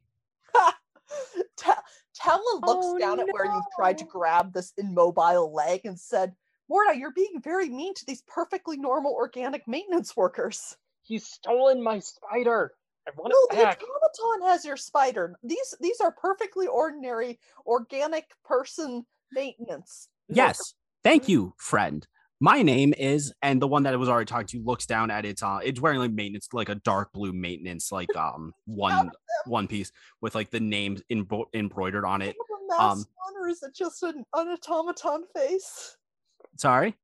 [1.56, 1.84] Ta-
[2.16, 6.36] Talon looks Oh, down at where you've tried to grab this immobile leg and said,
[6.70, 10.78] Morda, you're being very mean to these perfectly normal organic maintenance workers.
[11.04, 12.74] He's stolen my spider.
[13.08, 13.82] I want No, it the back.
[13.82, 15.36] automaton has your spider.
[15.44, 20.10] These these are perfectly ordinary organic person maintenance.
[20.28, 20.76] Yes.
[21.04, 22.06] Thank you, friend.
[22.42, 25.26] My name is, and the one that I was already talking to looks down at
[25.26, 29.10] its uh it's wearing like maintenance, like a dark blue maintenance, like um one
[29.46, 29.92] one piece
[30.22, 32.34] with like the names embro- embroidered on it.
[32.34, 35.98] Do you Um, on, or is it just an, an automaton face?
[36.58, 36.96] Sorry.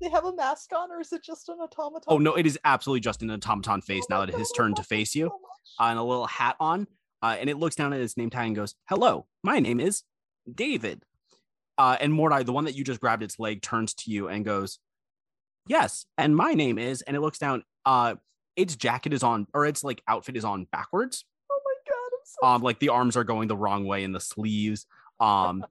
[0.00, 2.04] They have a mask on, or is it just an automaton?
[2.08, 4.82] Oh no, it is absolutely just an automaton face now that it has turned to
[4.82, 5.26] face you.
[5.78, 6.86] uh, and a little hat on,
[7.22, 10.02] uh, and it looks down at its name tag and goes, "Hello, my name is
[10.52, 11.04] David."
[11.76, 14.44] Uh, and Mordai, the one that you just grabbed its leg, turns to you and
[14.44, 14.78] goes,
[15.66, 17.64] "Yes, and my name is." And it looks down.
[17.84, 18.14] Uh,
[18.56, 21.24] its jacket is on, or its like outfit is on backwards.
[21.50, 24.12] Oh my god, I'm so Um, like the arms are going the wrong way in
[24.12, 24.86] the sleeves.
[25.20, 25.64] Um,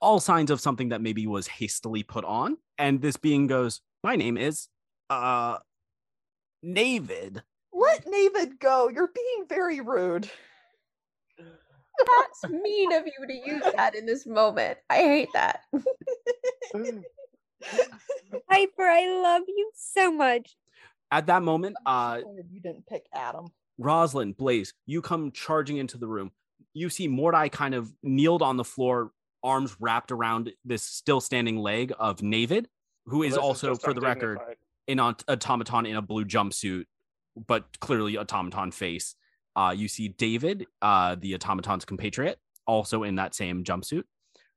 [0.00, 2.56] all signs of something that maybe was hastily put on.
[2.78, 4.68] And this being goes, "My name is
[5.10, 5.58] uh,
[6.62, 7.42] David."
[7.72, 8.88] Let Navid go.
[8.88, 10.28] You're being very rude.
[11.38, 14.78] That's mean of you to use that in this moment.
[14.90, 15.60] I hate that.
[18.50, 20.56] Piper, I love you so much.
[21.10, 23.46] At that moment, uh, you didn't pick Adam.
[23.78, 26.30] Rosalind, Blaze, you come charging into the room.
[26.74, 29.10] You see Mordai kind of kneeled on the floor,
[29.42, 32.66] arms wrapped around this still standing leg of Navid,
[33.06, 34.38] who is This also, just for the record,
[34.86, 36.84] an automaton in a blue jumpsuit,
[37.46, 39.14] but clearly automaton face.
[39.56, 44.04] Uh, you see David, uh, the automaton's compatriot, also in that same jumpsuit.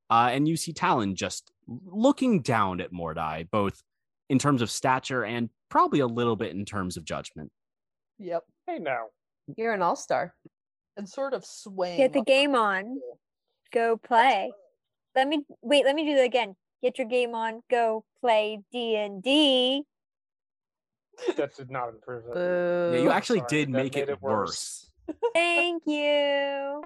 [0.09, 3.81] Uh, and you see Talon just looking down at Mordai, both
[4.29, 7.51] in terms of stature and probably a little bit in terms of judgment.
[8.19, 8.43] Yep.
[8.67, 9.05] Hey now.
[9.55, 10.33] You're an all star.
[10.97, 11.97] And sort of swaying.
[11.97, 12.99] Get the game on.
[13.73, 14.51] Go play.
[15.15, 15.85] Let me wait.
[15.85, 16.55] Let me do that again.
[16.81, 17.61] Get your game on.
[17.69, 19.83] Go play D and D.
[21.37, 22.33] That did not improve it.
[22.33, 22.91] Boo.
[22.95, 24.89] Yeah, you actually sorry, did make it, it worse.
[25.07, 25.17] worse.
[25.33, 26.81] Thank you.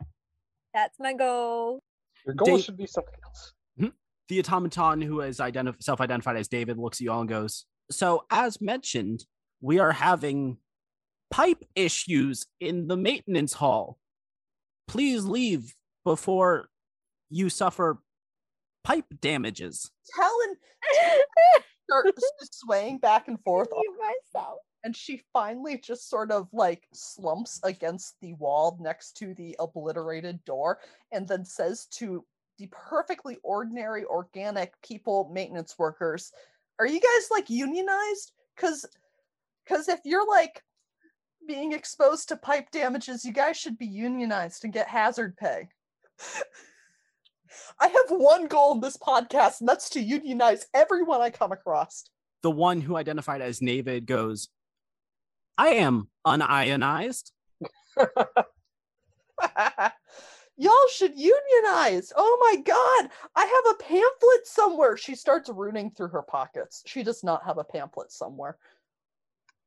[0.73, 1.81] That's my goal.
[2.25, 3.53] Your goal Dave- should be something else.
[3.79, 3.87] Hmm?
[4.27, 8.25] the automaton who is identif- self-identified as David looks at you all and goes, "So
[8.31, 9.25] as mentioned,
[9.61, 10.57] we are having
[11.29, 13.99] pipe issues in the maintenance hall.
[14.87, 16.69] Please leave before
[17.29, 17.99] you suffer
[18.85, 20.55] pipe damages." Helen
[21.83, 22.21] starts
[22.51, 23.97] swaying back and forth, Leave
[24.33, 24.59] myself.
[24.83, 30.43] and she finally just sort of like slumps against the wall next to the obliterated
[30.45, 30.79] door,
[31.11, 32.25] and then says to
[32.57, 36.31] the perfectly ordinary organic people maintenance workers,
[36.79, 38.31] "Are you guys like unionized?
[38.55, 38.85] Because,
[39.65, 40.63] because if you're like
[41.47, 45.67] being exposed to pipe damages, you guys should be unionized and get hazard pay."
[47.79, 52.09] I have one goal in this podcast, and that's to unionize everyone I come across.
[52.41, 54.49] The one who identified as Navid goes,
[55.57, 57.31] "I am unionized."
[60.57, 62.13] Y'all should unionize.
[62.15, 64.95] Oh my god, I have a pamphlet somewhere.
[64.95, 66.81] She starts rooting through her pockets.
[66.85, 68.57] She does not have a pamphlet somewhere.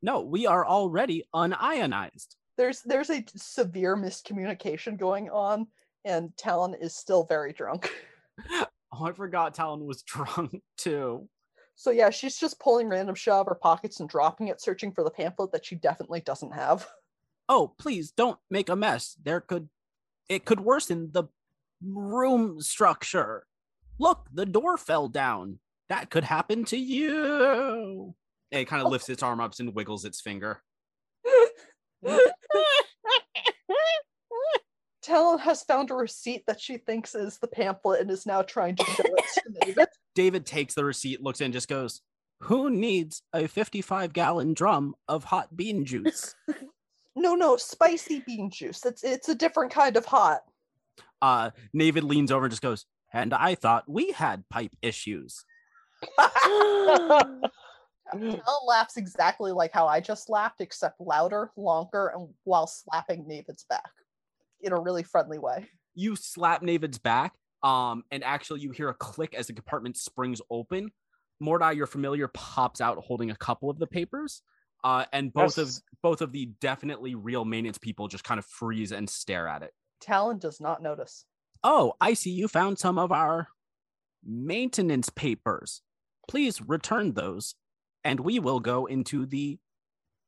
[0.01, 2.36] No, we are already unionized.
[2.57, 5.66] There's there's a severe miscommunication going on,
[6.09, 7.91] and Talon is still very drunk.
[8.91, 11.29] Oh, I forgot Talon was drunk too.
[11.75, 14.93] So yeah, she's just pulling random shit out of her pockets and dropping it, searching
[14.93, 16.89] for the pamphlet that she definitely doesn't have.
[17.51, 19.69] oh please don't make a mess there could
[20.31, 21.25] it could worsen the
[21.85, 23.45] room structure
[23.99, 25.59] look the door fell down
[25.91, 28.15] that could happen to you
[28.51, 30.63] it kind of lifts its arm up and wiggles its finger
[35.09, 38.77] Talon has found a receipt that she thinks is the pamphlet and is now trying
[38.77, 39.89] to show it to David.
[40.15, 42.03] david takes the receipt looks in just goes
[42.41, 46.35] who needs a 55 gallon drum of hot bean juice
[47.17, 48.87] No, no, spicy bean juice.
[48.87, 50.41] It's it's a different kind of hot.
[51.23, 55.45] uh david leans over and just goes and i thought we had pipe issues
[58.13, 63.65] Talon laughs exactly like how I just laughed, except louder, longer, and while slapping David's
[63.69, 63.91] back
[64.61, 65.69] in a really friendly way.
[65.95, 70.41] you slap Navid's back, um, and actually you hear a click as the compartment springs
[70.51, 70.91] open.
[71.43, 74.43] Mordai, your familiar, pops out holding a couple of the papers,
[74.85, 75.71] uh, and both of
[76.03, 79.73] both of the definitely real maintenance people just kind of freeze and stare at it.
[80.01, 81.25] Talon does not notice.
[81.65, 83.49] Oh, I see you found some of our
[84.25, 85.83] maintenance papers.
[86.29, 87.55] Please return those,
[88.05, 89.59] and we will go into the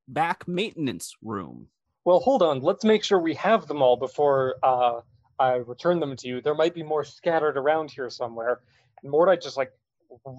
[0.08, 1.68] back maintenance room.
[2.10, 2.58] Well, hold on.
[2.58, 5.02] Let's make sure we have them all before uh,
[5.38, 6.40] I return them to you.
[6.40, 8.62] There might be more scattered around here somewhere.
[9.04, 9.70] And Mordai just like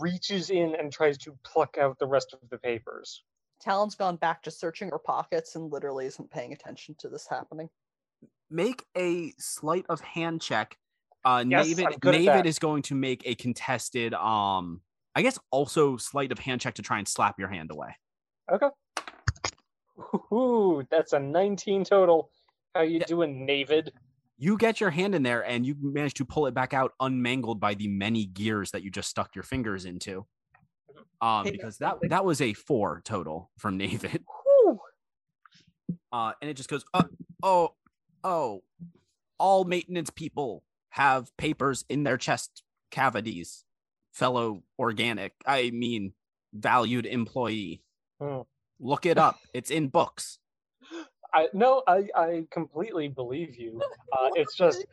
[0.01, 3.23] reaches in and tries to pluck out the rest of the papers.
[3.61, 7.69] Talon's gone back to searching her pockets and literally isn't paying attention to this happening.
[8.49, 10.75] make a sleight of hand check.
[11.23, 12.45] Uh, Yes, Navid, I'm good at Navid that.
[12.47, 14.81] is going to make a contested, um,
[15.15, 17.95] I guess also sleight of hand check to try and slap your hand away.
[20.33, 22.31] Ooh, that's a 19 total.
[22.73, 23.05] How you Yeah.
[23.05, 23.89] doing, Navid?
[24.37, 27.59] You get your hand in there and you manage to pull it back out unmangled
[27.59, 30.25] by the many gears that you just stuck your fingers into.
[31.21, 34.23] Um, Hey, because that that was a four total from Navid.
[34.43, 34.79] Whew.
[36.11, 37.03] Uh, and it just goes, uh,
[37.43, 37.75] oh,
[38.23, 38.63] oh,
[39.37, 43.63] all maintenance people have papers in their chest cavities,
[44.11, 46.13] fellow organic, I mean,
[46.53, 47.83] valued employee.
[48.19, 48.41] Hmm.
[48.81, 49.39] Look it up.
[49.53, 50.39] It's in books.
[51.33, 53.81] I no, I I completely believe you.
[54.11, 54.85] Uh, it's just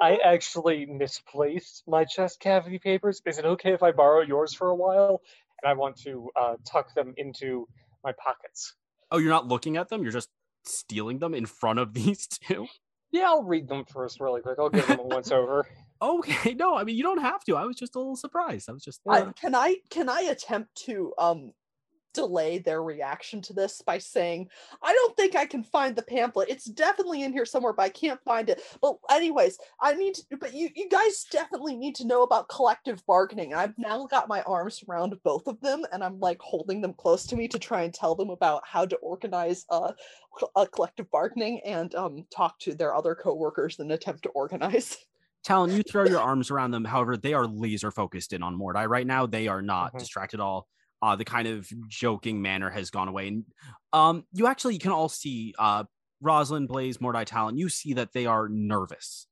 [0.00, 3.20] I actually misplaced my chest cavity papers.
[3.26, 5.20] Is it okay if I borrow yours for a while?
[5.60, 7.66] And I want to uh, tuck them into
[8.04, 8.74] my pockets.
[9.10, 10.04] Oh, you're not looking at them?
[10.04, 10.28] You're just
[10.64, 12.68] stealing them in front of these two?
[13.10, 14.58] Yeah, I'll read them first really quick.
[14.60, 15.66] I'll give them a once over.
[16.00, 17.56] Okay, no, I mean, you don't have to.
[17.56, 18.68] I was just a little surprised.
[18.68, 21.52] I was just, I, uh, can I can I attempt to um
[22.12, 24.48] delay their reaction to this by saying,
[24.82, 26.48] I don't think I can find the pamphlet.
[26.48, 28.62] It's definitely in here somewhere, but I can't find it.
[28.80, 33.04] But anyways, I need to, but you, you guys definitely need to know about collective
[33.06, 33.54] bargaining.
[33.54, 37.26] I've now got my arms around both of them and I'm like holding them close
[37.26, 39.92] to me to try and tell them about how to organize uh,
[40.56, 44.96] a collective bargaining and um, talk to their other coworkers and attempt to organize.
[45.44, 46.84] Talon, you throw your arms around them.
[46.84, 49.26] However, they are laser focused in on Mordai right now.
[49.26, 49.98] They are not Mhm.
[49.98, 50.68] distracted at all.
[51.02, 53.26] Uh, the kind of joking manner has gone away.
[53.26, 53.44] And
[53.92, 55.82] um, you actually can all see uh,
[56.20, 57.58] Rosalind, Blaze, Mordai, Talon.
[57.58, 59.26] You see that they are nervous,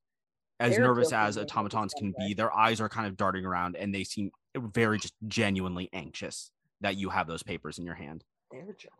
[0.59, 2.33] as They're nervous as automatons can be.
[2.33, 6.51] Their eyes are kind of darting around, and they seem very just genuinely anxious
[6.81, 8.25] that you have those papers in your hand.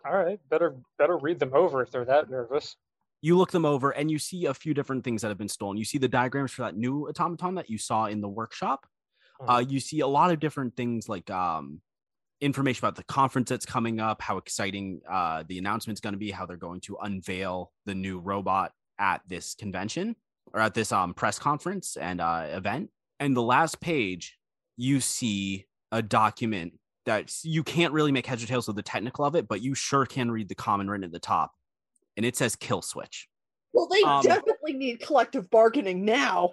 [0.06, 2.78] All right, better better read them over if they're that nervous.
[3.22, 5.78] you look them over and you see a few different things that have been stolen.
[5.78, 8.88] You see the diagrams for that new automaton that you saw in the workshop.
[9.48, 11.82] Uh, you see a lot of different things like um,
[12.42, 16.32] information about the conference that's coming up, how exciting uh, the announcement's going to be,
[16.32, 20.16] how they're going to unveil the new robot at this convention
[20.54, 22.90] or at this um, press conference and uh, event.
[23.20, 24.38] And the last page,
[24.78, 26.74] you see a document
[27.06, 29.76] that you can't really make heads or tails of the technical of it, but you
[29.76, 31.52] sure can read the common written at the top.
[32.18, 33.28] And it says kill switch.
[33.74, 36.52] Well, they Um, definitely need collective bargaining now.